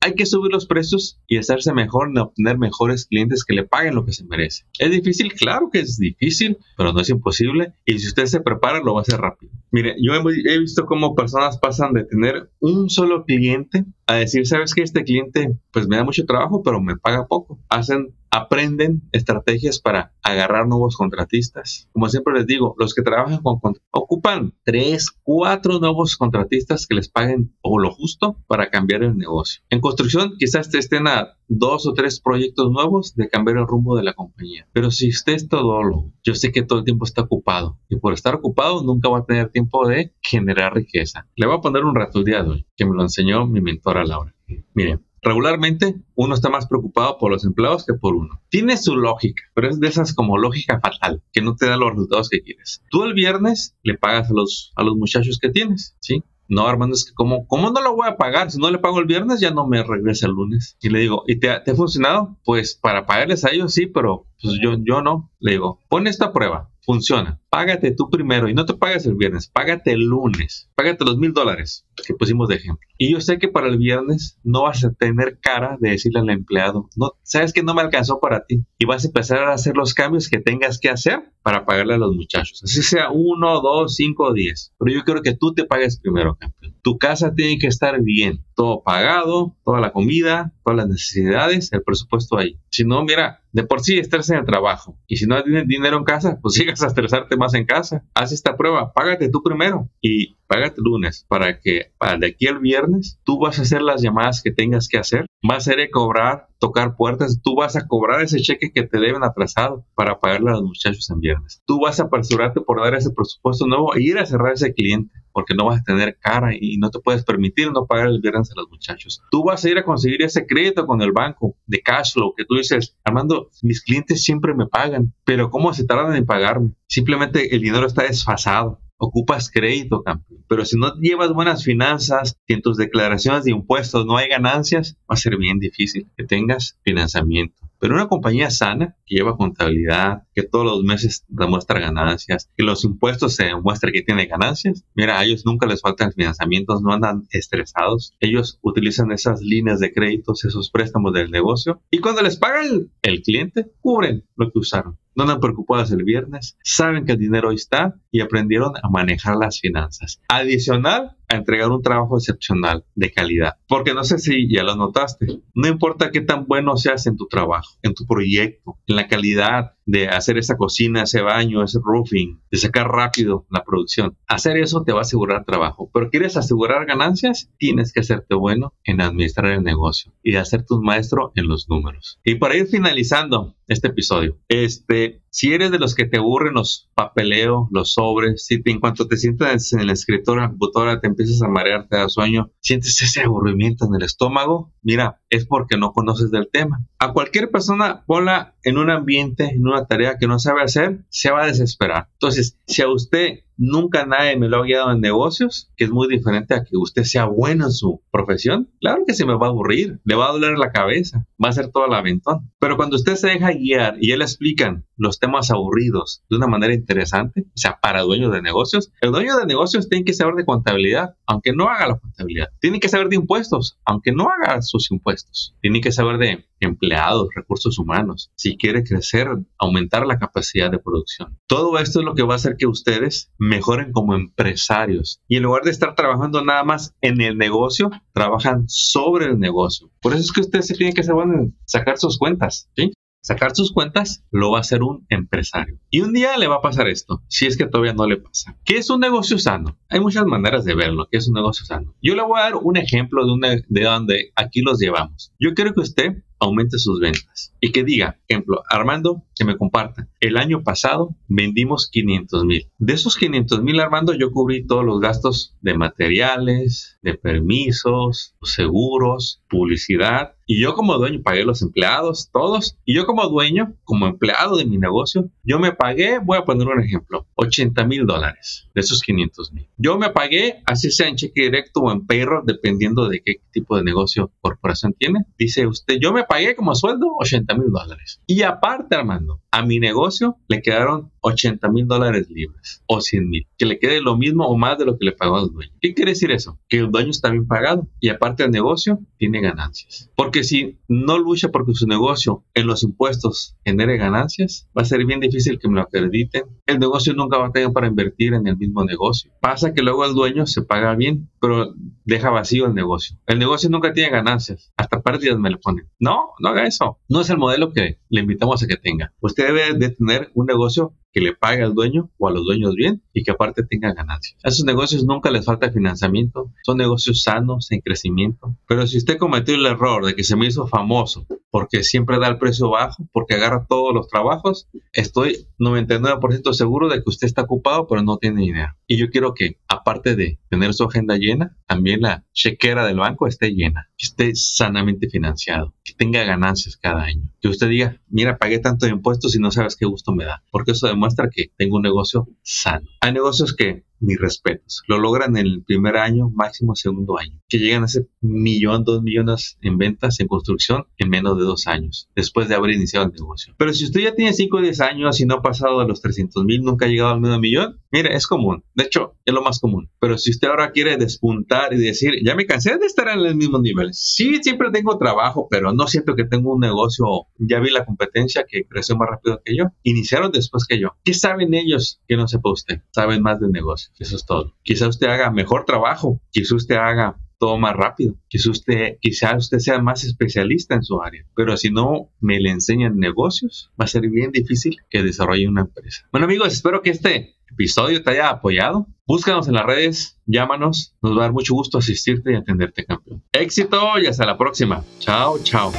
hay 0.00 0.14
que 0.14 0.26
subir 0.26 0.52
los 0.52 0.66
precios 0.66 1.20
y 1.26 1.38
hacerse 1.38 1.72
mejor 1.72 2.08
en 2.08 2.18
obtener 2.18 2.58
mejores 2.58 3.06
clientes 3.06 3.44
que 3.44 3.54
le 3.54 3.64
paguen 3.64 3.94
lo 3.94 4.04
que 4.04 4.12
se 4.12 4.24
merece. 4.24 4.64
¿Es 4.78 4.90
difícil? 4.90 5.32
Claro 5.32 5.70
que 5.72 5.80
es 5.80 5.98
difícil, 5.98 6.58
pero 6.76 6.92
no 6.92 7.00
es 7.00 7.08
imposible. 7.08 7.74
Y 7.84 7.98
si 7.98 8.06
usted 8.06 8.26
se 8.26 8.40
prepara, 8.40 8.80
lo 8.80 8.94
va 8.94 9.00
a 9.00 9.02
hacer 9.02 9.20
rápido. 9.20 9.52
Mire, 9.70 9.96
yo 10.00 10.12
he 10.14 10.58
visto 10.58 10.86
cómo 10.86 11.14
personas 11.14 11.58
pasan 11.58 11.92
de 11.92 12.04
tener 12.04 12.50
un 12.60 12.90
solo 12.90 13.24
cliente 13.24 13.84
a 14.08 14.14
decir, 14.14 14.46
sabes 14.46 14.74
que 14.74 14.82
este 14.82 15.04
cliente 15.04 15.58
pues 15.70 15.86
me 15.86 15.96
da 15.96 16.04
mucho 16.04 16.24
trabajo, 16.24 16.62
pero 16.62 16.80
me 16.80 16.96
paga 16.96 17.26
poco. 17.26 17.60
Hacen 17.68 18.14
aprenden 18.30 19.02
estrategias 19.12 19.80
para 19.80 20.12
agarrar 20.22 20.66
nuevos 20.66 20.96
contratistas. 20.96 21.88
Como 21.92 22.08
siempre 22.08 22.34
les 22.34 22.46
digo, 22.46 22.74
los 22.78 22.94
que 22.94 23.02
trabajan 23.02 23.42
con 23.42 23.58
ocupan 23.90 24.54
tres, 24.64 25.10
cuatro 25.22 25.78
nuevos 25.78 26.16
contratistas 26.16 26.86
que 26.86 26.94
les 26.94 27.08
paguen 27.08 27.54
o 27.62 27.78
lo 27.78 27.90
justo 27.92 28.36
para 28.46 28.70
cambiar 28.70 29.02
el 29.02 29.16
negocio. 29.16 29.62
En 29.70 29.80
construcción 29.80 30.34
quizás 30.38 30.72
estén 30.74 31.06
a 31.06 31.34
dos 31.48 31.86
o 31.86 31.94
tres 31.94 32.20
proyectos 32.20 32.70
nuevos 32.70 33.14
de 33.14 33.28
cambiar 33.28 33.56
el 33.58 33.66
rumbo 33.66 33.96
de 33.96 34.02
la 34.02 34.12
compañía. 34.12 34.68
Pero 34.72 34.90
si 34.90 35.08
usted 35.08 35.32
es 35.32 35.48
todólogo, 35.48 36.12
yo 36.22 36.34
sé 36.34 36.52
que 36.52 36.62
todo 36.62 36.80
el 36.80 36.84
tiempo 36.84 37.04
está 37.04 37.22
ocupado 37.22 37.78
y 37.88 37.96
por 37.96 38.12
estar 38.12 38.34
ocupado 38.34 38.82
nunca 38.82 39.08
va 39.08 39.20
a 39.20 39.24
tener 39.24 39.48
tiempo 39.48 39.88
de 39.88 40.12
generar 40.20 40.74
riqueza. 40.74 41.26
Le 41.36 41.46
voy 41.46 41.56
a 41.56 41.60
poner 41.60 41.84
un 41.84 41.94
rato 41.94 42.22
de 42.22 42.36
hoy 42.36 42.66
que 42.76 42.84
me 42.84 42.94
lo 42.94 43.02
enseñó 43.02 43.46
mi 43.46 43.60
mentora 43.98 44.04
Laura. 44.04 44.34
Miren, 44.74 45.04
Regularmente 45.20 45.96
uno 46.14 46.34
está 46.34 46.48
más 46.48 46.66
preocupado 46.66 47.18
por 47.18 47.30
los 47.32 47.44
empleados 47.44 47.84
que 47.84 47.94
por 47.94 48.14
uno. 48.14 48.40
Tiene 48.48 48.76
su 48.76 48.96
lógica, 48.96 49.42
pero 49.54 49.68
es 49.68 49.80
de 49.80 49.88
esas 49.88 50.14
como 50.14 50.38
lógica 50.38 50.80
fatal, 50.80 51.22
que 51.32 51.42
no 51.42 51.56
te 51.56 51.66
da 51.66 51.76
los 51.76 51.90
resultados 51.90 52.28
que 52.28 52.40
quieres. 52.40 52.82
Tú 52.90 53.04
el 53.04 53.14
viernes 53.14 53.76
le 53.82 53.98
pagas 53.98 54.30
a 54.30 54.34
los, 54.34 54.72
a 54.76 54.82
los 54.82 54.96
muchachos 54.96 55.38
que 55.40 55.50
tienes, 55.50 55.96
¿sí? 56.00 56.22
No, 56.46 56.66
Armando, 56.66 56.94
es 56.94 57.04
que 57.04 57.12
como, 57.12 57.46
¿cómo 57.46 57.70
no 57.70 57.82
lo 57.82 57.94
voy 57.94 58.08
a 58.08 58.16
pagar? 58.16 58.50
Si 58.50 58.58
no 58.58 58.70
le 58.70 58.78
pago 58.78 59.00
el 59.00 59.04
viernes, 59.04 59.38
ya 59.40 59.50
no 59.50 59.66
me 59.66 59.82
regresa 59.82 60.26
el 60.26 60.32
lunes. 60.32 60.78
Y 60.80 60.88
le 60.88 61.00
digo, 61.00 61.24
¿y 61.26 61.36
te, 61.36 61.48
te 61.60 61.72
ha 61.72 61.74
funcionado? 61.74 62.38
Pues 62.42 62.74
para 62.74 63.04
pagarles 63.04 63.44
a 63.44 63.50
ellos 63.50 63.74
sí, 63.74 63.86
pero 63.86 64.26
pues 64.40 64.54
yo, 64.62 64.76
yo 64.82 65.02
no. 65.02 65.30
Le 65.40 65.52
digo, 65.52 65.80
pon 65.90 66.06
esta 66.06 66.32
prueba 66.32 66.70
funciona. 66.88 67.38
Págate 67.50 67.94
tú 67.94 68.08
primero 68.08 68.48
y 68.48 68.54
no 68.54 68.64
te 68.64 68.72
pagas 68.72 69.04
el 69.04 69.14
viernes, 69.14 69.46
págate 69.48 69.92
el 69.92 70.06
lunes, 70.06 70.70
págate 70.74 71.04
los 71.04 71.18
mil 71.18 71.34
dólares 71.34 71.86
que 72.06 72.14
pusimos 72.14 72.48
de 72.48 72.54
ejemplo. 72.54 72.88
Y 72.96 73.12
yo 73.12 73.20
sé 73.20 73.38
que 73.38 73.48
para 73.48 73.68
el 73.68 73.76
viernes 73.76 74.38
no 74.42 74.62
vas 74.62 74.86
a 74.86 74.92
tener 74.94 75.38
cara 75.38 75.76
de 75.80 75.90
decirle 75.90 76.20
al 76.20 76.30
empleado, 76.30 76.88
no, 76.96 77.12
sabes 77.22 77.52
que 77.52 77.62
no 77.62 77.74
me 77.74 77.82
alcanzó 77.82 78.20
para 78.20 78.46
ti 78.46 78.64
y 78.78 78.86
vas 78.86 79.04
a 79.04 79.08
empezar 79.08 79.40
a 79.40 79.52
hacer 79.52 79.76
los 79.76 79.92
cambios 79.92 80.30
que 80.30 80.38
tengas 80.38 80.78
que 80.78 80.88
hacer 80.88 81.30
para 81.42 81.66
pagarle 81.66 81.94
a 81.94 81.98
los 81.98 82.16
muchachos. 82.16 82.62
Así 82.64 82.82
sea 82.82 83.10
uno, 83.10 83.60
dos, 83.60 83.94
cinco, 83.94 84.32
diez. 84.32 84.72
Pero 84.78 84.90
yo 84.90 85.04
quiero 85.04 85.20
que 85.20 85.36
tú 85.36 85.52
te 85.52 85.64
pagues 85.64 86.00
primero, 86.00 86.38
campeón. 86.40 86.74
Tu 86.82 86.98
casa 86.98 87.34
tiene 87.34 87.58
que 87.58 87.66
estar 87.66 88.00
bien, 88.02 88.44
todo 88.54 88.82
pagado, 88.82 89.56
toda 89.64 89.80
la 89.80 89.92
comida, 89.92 90.52
todas 90.64 90.78
las 90.78 90.88
necesidades, 90.88 91.72
el 91.72 91.82
presupuesto 91.82 92.38
ahí. 92.38 92.58
Si 92.70 92.84
no, 92.84 93.04
mira, 93.04 93.40
de 93.52 93.64
por 93.64 93.80
sí 93.80 93.98
estás 93.98 94.30
en 94.30 94.38
el 94.38 94.44
trabajo. 94.44 94.98
Y 95.06 95.16
si 95.16 95.26
no 95.26 95.42
tienes 95.42 95.66
dinero 95.66 95.96
en 95.96 96.04
casa, 96.04 96.38
pues 96.40 96.54
sigas 96.54 96.82
a 96.82 96.88
estresarte 96.88 97.36
más 97.36 97.54
en 97.54 97.66
casa. 97.66 98.04
Haz 98.14 98.32
esta 98.32 98.56
prueba, 98.56 98.92
págate 98.92 99.30
tú 99.30 99.42
primero 99.42 99.88
y 100.00 100.36
págate 100.46 100.80
lunes 100.82 101.26
para 101.28 101.60
que 101.60 101.92
de 102.18 102.26
aquí 102.26 102.46
al 102.46 102.58
viernes 102.58 103.20
tú 103.24 103.38
vas 103.38 103.58
a 103.58 103.62
hacer 103.62 103.82
las 103.82 104.02
llamadas 104.02 104.42
que 104.42 104.50
tengas 104.50 104.88
que 104.88 104.98
hacer. 104.98 105.26
Vas 105.42 105.68
a 105.68 105.74
cobrar, 105.92 106.48
tocar 106.58 106.96
puertas. 106.96 107.40
Tú 107.42 107.54
vas 107.54 107.76
a 107.76 107.86
cobrar 107.86 108.22
ese 108.22 108.40
cheque 108.40 108.72
que 108.72 108.82
te 108.82 108.98
deben 108.98 109.22
atrasado 109.22 109.84
para 109.94 110.18
pagarle 110.20 110.50
a 110.50 110.54
los 110.54 110.64
muchachos 110.64 111.08
en 111.10 111.20
viernes. 111.20 111.62
Tú 111.66 111.80
vas 111.80 112.00
a 112.00 112.04
apresurarte 112.04 112.60
por 112.60 112.82
dar 112.82 112.94
ese 112.94 113.10
presupuesto 113.10 113.66
nuevo 113.66 113.94
e 113.94 114.02
ir 114.02 114.18
a 114.18 114.26
cerrar 114.26 114.54
ese 114.54 114.74
cliente 114.74 115.12
porque 115.38 115.54
no 115.54 115.66
vas 115.66 115.82
a 115.82 115.84
tener 115.84 116.18
cara 116.18 116.50
y 116.52 116.78
no 116.78 116.90
te 116.90 116.98
puedes 116.98 117.22
permitir 117.22 117.70
no 117.70 117.86
pagar 117.86 118.08
el 118.08 118.20
viernes 118.20 118.50
a 118.50 118.60
los 118.60 118.68
muchachos. 118.68 119.22
Tú 119.30 119.44
vas 119.44 119.64
a 119.64 119.70
ir 119.70 119.78
a 119.78 119.84
conseguir 119.84 120.20
ese 120.22 120.46
crédito 120.48 120.84
con 120.84 121.00
el 121.00 121.12
banco 121.12 121.54
de 121.64 121.80
cash 121.80 122.14
flow 122.14 122.34
que 122.36 122.44
tú 122.44 122.56
dices, 122.56 122.96
Armando, 123.04 123.50
mis 123.62 123.80
clientes 123.80 124.24
siempre 124.24 124.52
me 124.52 124.66
pagan, 124.66 125.14
pero 125.24 125.48
¿cómo 125.48 125.72
se 125.72 125.86
tardan 125.86 126.16
en 126.16 126.26
pagarme? 126.26 126.72
Simplemente 126.88 127.54
el 127.54 127.62
dinero 127.62 127.86
está 127.86 128.02
desfasado 128.02 128.80
ocupas 128.98 129.48
crédito, 129.48 130.02
campeón. 130.02 130.44
Pero 130.48 130.64
si 130.64 130.76
no 130.76 130.92
llevas 131.00 131.32
buenas 131.32 131.62
finanzas, 131.62 132.36
y 132.48 132.54
en 132.54 132.62
tus 132.62 132.76
declaraciones 132.76 133.44
de 133.44 133.52
impuestos 133.52 134.04
no 134.04 134.16
hay 134.16 134.28
ganancias, 134.28 134.96
va 135.08 135.14
a 135.14 135.16
ser 135.16 135.36
bien 135.36 135.60
difícil 135.60 136.08
que 136.16 136.24
tengas 136.24 136.76
financiamiento. 136.82 137.67
Pero 137.80 137.94
una 137.94 138.08
compañía 138.08 138.50
sana, 138.50 138.96
que 139.06 139.16
lleva 139.16 139.36
contabilidad, 139.36 140.24
que 140.34 140.42
todos 140.42 140.64
los 140.64 140.82
meses 140.82 141.24
demuestra 141.28 141.80
ganancias, 141.80 142.50
que 142.56 142.64
los 142.64 142.84
impuestos 142.84 143.36
se 143.36 143.44
demuestra 143.44 143.92
que 143.92 144.02
tiene 144.02 144.26
ganancias, 144.26 144.84
mira, 144.94 145.18
a 145.18 145.24
ellos 145.24 145.44
nunca 145.46 145.66
les 145.66 145.80
faltan 145.80 146.12
financiamientos, 146.12 146.82
no 146.82 146.92
andan 146.92 147.26
estresados. 147.30 148.14
Ellos 148.20 148.58
utilizan 148.62 149.12
esas 149.12 149.40
líneas 149.40 149.80
de 149.80 149.92
créditos, 149.92 150.44
esos 150.44 150.70
préstamos 150.70 151.12
del 151.12 151.30
negocio, 151.30 151.80
y 151.90 151.98
cuando 151.98 152.22
les 152.22 152.36
paga 152.36 152.60
el, 153.02 153.22
cliente, 153.22 153.70
cubren 153.80 154.24
lo 154.36 154.50
que 154.50 154.58
usaron 154.58 154.98
no 155.14 155.24
andan 155.24 155.40
preocupadas 155.40 155.90
el 155.90 156.04
viernes, 156.04 156.56
saben 156.62 157.04
que 157.04 157.12
el 157.12 157.18
dinero 157.18 157.50
está 157.50 157.96
y 158.12 158.20
aprendieron 158.20 158.74
a 158.80 158.88
manejar 158.88 159.34
las 159.34 159.58
finanzas. 159.58 160.20
Adicional 160.28 161.17
a 161.28 161.36
entregar 161.36 161.70
un 161.70 161.82
trabajo 161.82 162.16
excepcional 162.16 162.84
de 162.94 163.10
calidad. 163.12 163.54
Porque 163.68 163.94
no 163.94 164.04
sé 164.04 164.18
si 164.18 164.52
ya 164.52 164.62
lo 164.62 164.76
notaste, 164.76 165.26
no 165.54 165.68
importa 165.68 166.10
qué 166.10 166.20
tan 166.20 166.46
bueno 166.46 166.76
seas 166.76 167.06
en 167.06 167.16
tu 167.16 167.26
trabajo, 167.26 167.76
en 167.82 167.94
tu 167.94 168.06
proyecto, 168.06 168.78
en 168.86 168.96
la 168.96 169.08
calidad 169.08 169.72
de 169.88 170.06
hacer 170.06 170.36
esa 170.36 170.58
cocina, 170.58 171.04
ese 171.04 171.22
baño, 171.22 171.64
ese 171.64 171.78
roofing, 171.82 172.38
de 172.50 172.58
sacar 172.58 172.88
rápido 172.88 173.46
la 173.50 173.64
producción. 173.64 174.18
Hacer 174.26 174.58
eso 174.58 174.82
te 174.84 174.92
va 174.92 174.98
a 174.98 175.02
asegurar 175.02 175.46
trabajo. 175.46 175.90
Pero 175.94 176.10
quieres 176.10 176.36
asegurar 176.36 176.84
ganancias, 176.84 177.50
tienes 177.56 177.94
que 177.94 178.00
hacerte 178.00 178.34
bueno 178.34 178.74
en 178.84 179.00
administrar 179.00 179.46
el 179.46 179.62
negocio 179.62 180.12
y 180.22 180.36
hacerte 180.36 180.74
un 180.74 180.84
maestro 180.84 181.32
en 181.36 181.48
los 181.48 181.70
números. 181.70 182.20
Y 182.22 182.34
para 182.34 182.56
ir 182.56 182.66
finalizando 182.66 183.54
este 183.66 183.88
episodio, 183.88 184.36
este, 184.48 185.22
si 185.30 185.52
eres 185.52 185.70
de 185.70 185.78
los 185.78 185.94
que 185.94 186.06
te 186.06 186.18
aburren 186.18 186.54
los 186.54 186.88
papeleos, 186.94 187.68
los 187.70 187.92
sobres, 187.92 188.44
si 188.46 188.60
en 188.64 188.80
cuanto 188.80 189.06
te 189.06 189.16
sientas 189.16 189.72
en 189.72 189.80
el 189.80 189.90
escritorio, 189.90 190.42
en 190.42 190.44
la 190.44 190.50
computadora, 190.50 191.00
te 191.00 191.06
empiezas 191.06 191.42
a 191.42 191.48
marear, 191.48 191.88
te 191.88 191.96
da 191.96 192.08
sueño, 192.08 192.50
sientes 192.60 193.00
ese 193.02 193.22
aburrimiento 193.22 193.86
en 193.86 193.94
el 193.94 194.02
estómago, 194.02 194.72
mira, 194.82 195.20
es 195.30 195.46
porque 195.46 195.76
no 195.76 195.92
conoces 195.92 196.30
del 196.30 196.48
tema. 196.50 196.84
A 196.98 197.12
cualquier 197.12 197.50
persona, 197.50 198.04
ponla 198.06 198.54
en 198.64 198.78
un 198.78 198.90
ambiente, 198.90 199.44
en 199.44 199.66
una 199.66 199.86
tarea 199.86 200.18
que 200.18 200.26
no 200.26 200.38
sabe 200.38 200.62
hacer, 200.62 201.04
se 201.08 201.30
va 201.30 201.42
a 201.42 201.46
desesperar. 201.46 202.08
Entonces, 202.14 202.58
si 202.66 202.82
a 202.82 202.88
usted 202.88 203.40
nunca 203.58 204.06
nadie 204.06 204.36
me 204.36 204.48
lo 204.48 204.58
ha 204.58 204.64
guiado 204.64 204.92
en 204.92 205.00
negocios, 205.00 205.70
que 205.76 205.84
es 205.84 205.90
muy 205.90 206.08
diferente 206.08 206.54
a 206.54 206.64
que 206.64 206.76
usted 206.76 207.02
sea 207.02 207.26
bueno 207.26 207.66
en 207.66 207.72
su 207.72 208.00
profesión, 208.10 208.70
claro 208.80 209.02
que 209.06 209.14
se 209.14 209.26
me 209.26 209.36
va 209.36 209.48
a 209.48 209.50
aburrir, 209.50 210.00
le 210.04 210.14
va 210.14 210.28
a 210.28 210.32
doler 210.32 210.56
la 210.56 210.70
cabeza, 210.70 211.26
va 211.42 211.48
a 211.48 211.52
ser 211.52 211.70
todo 211.70 211.86
el 211.86 211.94
aventón. 211.94 212.50
Pero 212.58 212.76
cuando 212.76 212.96
usted 212.96 213.16
se 213.16 213.28
deja 213.28 213.50
guiar 213.50 213.96
y 214.00 214.12
él 214.12 214.20
le 214.20 214.24
explican 214.24 214.86
los 214.96 215.18
temas 215.18 215.50
aburridos 215.50 216.22
de 216.30 216.36
una 216.36 216.46
manera 216.46 216.72
interesante, 216.72 217.42
o 217.48 217.56
sea, 217.56 217.78
para 217.82 218.02
dueños 218.02 218.32
de 218.32 218.42
negocios, 218.42 218.92
el 219.00 219.10
dueño 219.10 219.36
de 219.36 219.46
negocios 219.46 219.88
tiene 219.88 220.04
que 220.04 220.14
saber 220.14 220.34
de 220.34 220.44
contabilidad, 220.44 221.16
aunque 221.26 221.52
no 221.52 221.68
haga 221.68 221.88
la 221.88 221.98
contabilidad. 221.98 222.48
Tiene 222.60 222.80
que 222.80 222.88
saber 222.88 223.08
de 223.08 223.16
impuestos, 223.16 223.78
aunque 223.84 224.12
no 224.12 224.28
haga 224.28 224.62
sus 224.62 224.90
impuestos. 224.90 225.17
Tiene 225.60 225.80
que 225.80 225.92
saber 225.92 226.18
de 226.18 226.44
empleados, 226.60 227.28
recursos 227.34 227.78
humanos, 227.78 228.30
si 228.34 228.56
quiere 228.56 228.82
crecer, 228.82 229.28
aumentar 229.58 230.06
la 230.06 230.18
capacidad 230.18 230.70
de 230.70 230.78
producción. 230.78 231.38
Todo 231.46 231.78
esto 231.78 232.00
es 232.00 232.04
lo 232.04 232.14
que 232.14 232.22
va 232.22 232.34
a 232.34 232.36
hacer 232.36 232.56
que 232.56 232.66
ustedes 232.66 233.30
mejoren 233.38 233.92
como 233.92 234.14
empresarios 234.14 235.20
y 235.28 235.36
en 235.36 235.44
lugar 235.44 235.62
de 235.62 235.70
estar 235.70 235.94
trabajando 235.94 236.44
nada 236.44 236.64
más 236.64 236.94
en 237.00 237.20
el 237.20 237.38
negocio, 237.38 237.90
trabajan 238.12 238.64
sobre 238.68 239.26
el 239.26 239.38
negocio. 239.38 239.90
Por 240.00 240.12
eso 240.12 240.22
es 240.22 240.32
que 240.32 240.40
ustedes 240.40 240.66
se 240.66 240.74
tienen 240.74 240.94
que 240.94 241.02
saber 241.02 241.26
sacar 241.64 241.98
sus 241.98 242.18
cuentas, 242.18 242.68
¿sí? 242.76 242.92
Sacar 243.28 243.54
sus 243.54 243.72
cuentas, 243.72 244.24
lo 244.30 244.52
va 244.52 244.58
a 244.58 244.60
hacer 244.62 244.82
un 244.82 245.04
empresario. 245.10 245.78
Y 245.90 246.00
un 246.00 246.14
día 246.14 246.38
le 246.38 246.48
va 246.48 246.56
a 246.56 246.60
pasar 246.62 246.88
esto, 246.88 247.22
si 247.28 247.46
es 247.46 247.58
que 247.58 247.66
todavía 247.66 247.92
no 247.92 248.06
le 248.06 248.16
pasa. 248.16 248.56
¿Qué 248.64 248.78
es 248.78 248.88
un 248.88 249.00
negocio 249.00 249.38
sano? 249.38 249.76
Hay 249.90 250.00
muchas 250.00 250.24
maneras 250.24 250.64
de 250.64 250.74
verlo, 250.74 251.08
¿qué 251.10 251.18
es 251.18 251.28
un 251.28 251.34
negocio 251.34 251.66
sano? 251.66 251.94
Yo 252.02 252.14
le 252.14 252.22
voy 252.22 252.40
a 252.40 252.44
dar 252.44 252.56
un 252.56 252.78
ejemplo 252.78 253.26
de, 253.26 253.64
de 253.68 253.84
donde 253.84 254.32
aquí 254.34 254.62
los 254.62 254.78
llevamos. 254.78 255.34
Yo 255.38 255.52
quiero 255.52 255.74
que 255.74 255.80
usted 255.80 256.22
aumente 256.40 256.78
sus 256.78 257.00
ventas. 257.00 257.54
Y 257.60 257.72
que 257.72 257.84
diga, 257.84 258.18
ejemplo, 258.28 258.62
Armando, 258.70 259.24
que 259.38 259.44
me 259.44 259.56
comparta, 259.56 260.08
el 260.20 260.36
año 260.36 260.62
pasado 260.62 261.14
vendimos 261.28 261.88
500 261.90 262.44
mil. 262.44 262.68
De 262.78 262.92
esos 262.92 263.16
500 263.16 263.62
mil, 263.62 263.80
Armando, 263.80 264.12
yo 264.12 264.32
cubrí 264.32 264.66
todos 264.66 264.84
los 264.84 265.00
gastos 265.00 265.56
de 265.60 265.78
materiales, 265.78 266.98
de 267.02 267.14
permisos, 267.14 268.34
seguros, 268.42 269.42
publicidad. 269.48 270.34
Y 270.46 270.60
yo 270.62 270.74
como 270.74 270.96
dueño 270.96 271.20
pagué 271.22 271.44
los 271.44 271.62
empleados, 271.62 272.30
todos. 272.32 272.76
Y 272.84 272.94
yo 272.94 273.06
como 273.06 273.28
dueño, 273.28 273.74
como 273.84 274.06
empleado 274.06 274.56
de 274.56 274.64
mi 274.64 274.78
negocio, 274.78 275.30
yo 275.44 275.58
me 275.58 275.72
pagué, 275.72 276.18
voy 276.18 276.38
a 276.38 276.44
poner 276.44 276.66
un 276.66 276.80
ejemplo, 276.80 277.26
80 277.34 277.84
mil 277.84 278.06
dólares 278.06 278.68
de 278.74 278.80
esos 278.80 279.02
500 279.02 279.52
mil. 279.52 279.68
Yo 279.76 279.98
me 279.98 280.10
pagué, 280.10 280.62
así 280.66 280.90
sea 280.90 281.08
en 281.08 281.16
cheque 281.16 281.42
directo 281.42 281.80
o 281.80 281.92
en 281.92 282.06
payroll, 282.06 282.46
dependiendo 282.46 283.08
de 283.08 283.22
qué 283.22 283.36
tipo 283.52 283.76
de 283.76 283.84
negocio 283.84 284.32
corporación 284.40 284.94
tiene. 284.98 285.20
Dice 285.38 285.66
usted, 285.66 285.98
yo 286.00 286.12
me 286.12 286.24
pagué 286.24 286.56
como 286.56 286.74
sueldo 286.74 287.06
80 287.20 287.54
mil 287.54 287.70
dólares. 287.70 288.20
Y 288.26 288.42
aparte, 288.42 288.96
Armando, 288.96 289.27
a 289.50 289.64
mi 289.64 289.78
negocio 289.78 290.36
le 290.48 290.62
quedaron 290.62 291.10
80 291.20 291.68
mil 291.68 291.86
dólares 291.86 292.28
libres 292.30 292.82
o 292.86 293.00
100 293.00 293.28
mil. 293.28 293.46
Que 293.56 293.66
le 293.66 293.78
quede 293.78 294.00
lo 294.00 294.16
mismo 294.16 294.46
o 294.46 294.56
más 294.56 294.78
de 294.78 294.84
lo 294.84 294.98
que 294.98 295.04
le 295.04 295.12
pagó 295.12 295.36
al 295.36 295.50
dueño. 295.50 295.72
¿Qué 295.80 295.94
quiere 295.94 296.12
decir 296.12 296.30
eso? 296.30 296.58
Que 296.68 296.78
el 296.78 296.90
dueño 296.90 297.10
está 297.10 297.30
bien 297.30 297.46
pagado 297.46 297.88
y 298.00 298.08
aparte 298.08 298.44
el 298.44 298.50
negocio 298.50 299.00
tiene 299.18 299.40
ganancias. 299.40 300.10
Porque 300.16 300.44
si 300.44 300.78
no 300.88 301.18
lucha 301.18 301.50
porque 301.50 301.74
su 301.74 301.86
negocio 301.86 302.44
en 302.54 302.66
los 302.66 302.82
impuestos 302.82 303.56
genere 303.64 303.96
ganancias, 303.96 304.68
va 304.76 304.82
a 304.82 304.84
ser 304.86 305.04
bien 305.04 305.20
difícil 305.20 305.58
que 305.58 305.68
me 305.68 305.76
lo 305.76 305.82
acrediten. 305.82 306.44
El 306.66 306.78
negocio 306.78 307.14
nunca 307.14 307.38
va 307.38 307.48
a 307.48 307.52
tener 307.52 307.72
para 307.72 307.88
invertir 307.88 308.34
en 308.34 308.46
el 308.46 308.56
mismo 308.56 308.84
negocio. 308.84 309.30
Pasa 309.40 309.74
que 309.74 309.82
luego 309.82 310.04
el 310.04 310.14
dueño 310.14 310.46
se 310.46 310.62
paga 310.62 310.94
bien, 310.94 311.28
pero 311.40 311.74
deja 312.04 312.30
vacío 312.30 312.66
el 312.66 312.74
negocio. 312.74 313.16
El 313.26 313.38
negocio 313.38 313.68
nunca 313.70 313.92
tiene 313.92 314.10
ganancias. 314.10 314.72
Hasta 314.76 315.02
pérdidas 315.02 315.38
me 315.38 315.50
lo 315.50 315.60
ponen. 315.60 315.88
No, 315.98 316.30
no 316.38 316.48
haga 316.48 316.66
eso. 316.66 316.98
No 317.08 317.20
es 317.20 317.30
el 317.30 317.38
modelo 317.38 317.72
que 317.72 317.98
le 318.08 318.20
invitamos 318.20 318.62
a 318.62 318.66
que 318.66 318.76
tenga. 318.76 319.12
Usted 319.20 319.46
debe 319.48 319.74
de 319.74 319.90
tener 319.90 320.30
un 320.34 320.46
negocio 320.46 320.94
que 321.12 321.20
le 321.20 321.34
pague 321.34 321.62
al 321.62 321.74
dueño 321.74 322.10
o 322.18 322.28
a 322.28 322.30
los 322.30 322.44
dueños 322.44 322.74
bien 322.74 323.02
y 323.12 323.24
que 323.24 323.30
aparte 323.30 323.64
tenga 323.64 323.92
ganancias. 323.92 324.38
A 324.44 324.48
esos 324.48 324.64
negocios 324.64 325.04
nunca 325.04 325.30
les 325.30 325.44
falta 325.44 325.72
financiamiento, 325.72 326.52
son 326.62 326.78
negocios 326.78 327.22
sanos, 327.22 327.70
en 327.72 327.80
crecimiento. 327.80 328.56
Pero 328.66 328.86
si 328.86 328.98
usted 328.98 329.18
cometió 329.18 329.54
el 329.54 329.66
error 329.66 330.04
de 330.04 330.14
que 330.14 330.24
se 330.24 330.36
me 330.36 330.46
hizo 330.46 330.66
famoso 330.66 331.26
porque 331.58 331.82
siempre 331.82 332.20
da 332.20 332.28
el 332.28 332.38
precio 332.38 332.70
bajo, 332.70 333.08
porque 333.12 333.34
agarra 333.34 333.66
todos 333.68 333.92
los 333.92 334.06
trabajos, 334.06 334.68
estoy 334.92 335.48
99% 335.58 336.52
seguro 336.52 336.88
de 336.88 337.02
que 337.02 337.10
usted 337.10 337.26
está 337.26 337.42
ocupado 337.42 337.88
pero 337.88 338.00
no 338.00 338.16
tiene 338.18 338.42
dinero. 338.42 338.76
Y 338.86 338.96
yo 338.96 339.10
quiero 339.10 339.34
que, 339.34 339.58
aparte 339.66 340.14
de 340.14 340.38
tener 340.48 340.72
su 340.72 340.84
agenda 340.84 341.16
llena, 341.16 341.56
también 341.66 342.02
la 342.02 342.24
chequera 342.32 342.86
del 342.86 342.98
banco 342.98 343.26
esté 343.26 343.50
llena, 343.50 343.90
que 343.96 344.06
esté 344.06 344.36
sanamente 344.36 345.08
financiado, 345.08 345.74
que 345.82 345.94
tenga 345.94 346.22
ganancias 346.22 346.76
cada 346.76 347.02
año. 347.02 347.28
Que 347.40 347.48
usted 347.48 347.68
diga, 347.68 348.00
mira, 348.06 348.38
pagué 348.38 348.60
tanto 348.60 348.86
de 348.86 348.92
impuestos 348.92 349.34
y 349.34 349.40
no 349.40 349.50
sabes 349.50 349.74
qué 349.74 349.84
gusto 349.84 350.12
me 350.12 350.26
da, 350.26 350.44
porque 350.52 350.70
eso 350.70 350.86
demuestra 350.86 351.28
que 351.28 351.50
tengo 351.56 351.78
un 351.78 351.82
negocio 351.82 352.28
sano. 352.42 352.86
Hay 353.00 353.12
negocios 353.12 353.52
que 353.52 353.82
mis 354.00 354.18
respetos. 354.18 354.82
Lo 354.86 354.98
logran 354.98 355.36
en 355.36 355.46
el 355.46 355.62
primer 355.62 355.96
año, 355.96 356.30
máximo 356.30 356.74
segundo 356.74 357.18
año. 357.18 357.40
Que 357.48 357.58
llegan 357.58 357.82
a 357.82 357.86
ese 357.86 358.08
millón, 358.20 358.84
dos 358.84 359.02
millones 359.02 359.58
en 359.62 359.78
ventas, 359.78 360.20
en 360.20 360.28
construcción, 360.28 360.86
en 360.96 361.10
menos 361.10 361.38
de 361.38 361.44
dos 361.44 361.66
años, 361.66 362.08
después 362.14 362.48
de 362.48 362.54
haber 362.54 362.72
iniciado 362.72 363.06
el 363.06 363.12
negocio. 363.12 363.54
Pero 363.56 363.72
si 363.72 363.84
usted 363.84 364.00
ya 364.00 364.14
tiene 364.14 364.32
5 364.32 364.56
o 364.56 364.60
10 364.60 364.80
años 364.80 365.20
y 365.20 365.26
no 365.26 365.36
ha 365.36 365.42
pasado 365.42 365.80
de 365.80 365.88
los 365.88 366.00
300 366.00 366.44
mil, 366.44 366.62
nunca 366.62 366.86
ha 366.86 366.88
llegado 366.88 367.10
al 367.10 367.20
medio 367.20 367.38
millón, 367.38 367.80
mire, 367.90 368.14
es 368.14 368.26
común. 368.26 368.64
De 368.74 368.84
hecho, 368.84 369.16
es 369.24 369.34
lo 369.34 369.42
más 369.42 369.60
común. 369.60 369.90
Pero 370.00 370.18
si 370.18 370.30
usted 370.30 370.48
ahora 370.48 370.72
quiere 370.72 370.96
despuntar 370.96 371.72
y 371.72 371.78
decir, 371.78 372.12
ya 372.24 372.34
me 372.34 372.46
cansé 372.46 372.78
de 372.78 372.86
estar 372.86 373.08
en 373.08 373.20
el 373.20 373.36
mismo 373.36 373.58
nivel. 373.58 373.92
Sí, 373.92 374.38
siempre 374.42 374.70
tengo 374.70 374.98
trabajo, 374.98 375.48
pero 375.50 375.72
no 375.72 375.86
siento 375.86 376.14
que 376.14 376.24
tengo 376.24 376.54
un 376.54 376.60
negocio. 376.60 377.06
Ya 377.38 377.60
vi 377.60 377.70
la 377.70 377.84
competencia 377.84 378.44
que 378.48 378.64
creció 378.64 378.96
más 378.96 379.08
rápido 379.08 379.40
que 379.44 379.56
yo. 379.56 379.64
Iniciaron 379.82 380.32
después 380.32 380.66
que 380.66 380.80
yo. 380.80 380.96
¿Qué 381.04 381.14
saben 381.14 381.54
ellos 381.54 382.00
que 382.06 382.16
no 382.16 382.28
sepa 382.28 382.50
usted? 382.50 382.82
Saben 382.90 383.22
más 383.22 383.40
de 383.40 383.48
negocio. 383.48 383.90
Eso 383.98 384.16
es 384.16 384.26
todo. 384.26 384.54
Quizá 384.62 384.88
usted 384.88 385.08
haga 385.08 385.30
mejor 385.30 385.64
trabajo. 385.64 386.20
Quizá 386.30 386.54
usted 386.54 386.76
haga 386.76 387.18
todo 387.38 387.56
más 387.56 387.74
rápido. 387.74 388.14
Quizá 388.28 388.50
usted, 388.50 388.98
quizá 389.00 389.36
usted 389.36 389.58
sea 389.58 389.80
más 389.80 390.04
especialista 390.04 390.74
en 390.74 390.82
su 390.82 391.00
área, 391.00 391.24
pero 391.34 391.56
si 391.56 391.70
no 391.70 392.10
me 392.20 392.40
le 392.40 392.50
enseñan 392.50 392.98
negocios, 392.98 393.70
va 393.80 393.84
a 393.84 393.88
ser 393.88 394.08
bien 394.10 394.32
difícil 394.32 394.76
que 394.90 395.02
desarrolle 395.02 395.48
una 395.48 395.62
empresa. 395.62 396.06
Bueno 396.12 396.26
amigos, 396.26 396.52
espero 396.52 396.82
que 396.82 396.90
este 396.90 397.36
episodio 397.50 398.02
te 398.02 398.10
haya 398.10 398.28
apoyado. 398.28 398.86
Búscanos 399.06 399.48
en 399.48 399.54
las 399.54 399.64
redes, 399.64 400.18
llámanos, 400.26 400.94
nos 401.02 401.12
va 401.12 401.18
a 401.18 401.22
dar 401.22 401.32
mucho 401.32 401.54
gusto 401.54 401.78
asistirte 401.78 402.32
y 402.32 402.36
atenderte, 402.36 402.84
campeón. 402.84 403.22
Éxito 403.32 403.98
y 403.98 404.06
hasta 404.06 404.26
la 404.26 404.36
próxima. 404.36 404.84
Chao, 404.98 405.38
chao. 405.42 405.72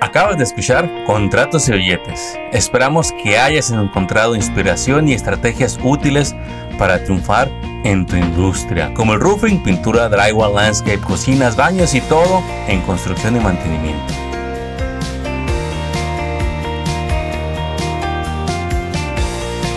Acabas 0.00 0.38
de 0.38 0.44
escuchar 0.44 1.04
Contratos 1.04 1.68
y 1.68 1.72
Billetes. 1.72 2.38
Esperamos 2.52 3.12
que 3.22 3.38
hayas 3.38 3.70
encontrado 3.70 4.34
inspiración 4.34 5.08
y 5.08 5.14
estrategias 5.14 5.78
útiles 5.82 6.34
para 6.78 7.02
triunfar 7.02 7.50
en 7.84 8.06
tu 8.06 8.16
industria, 8.16 8.92
como 8.94 9.14
el 9.14 9.20
roofing, 9.20 9.62
pintura, 9.62 10.08
drywall, 10.08 10.54
landscape, 10.54 11.00
cocinas, 11.00 11.56
baños 11.56 11.94
y 11.94 12.00
todo 12.02 12.42
en 12.68 12.82
construcción 12.82 13.36
y 13.36 13.40
mantenimiento. 13.40 14.25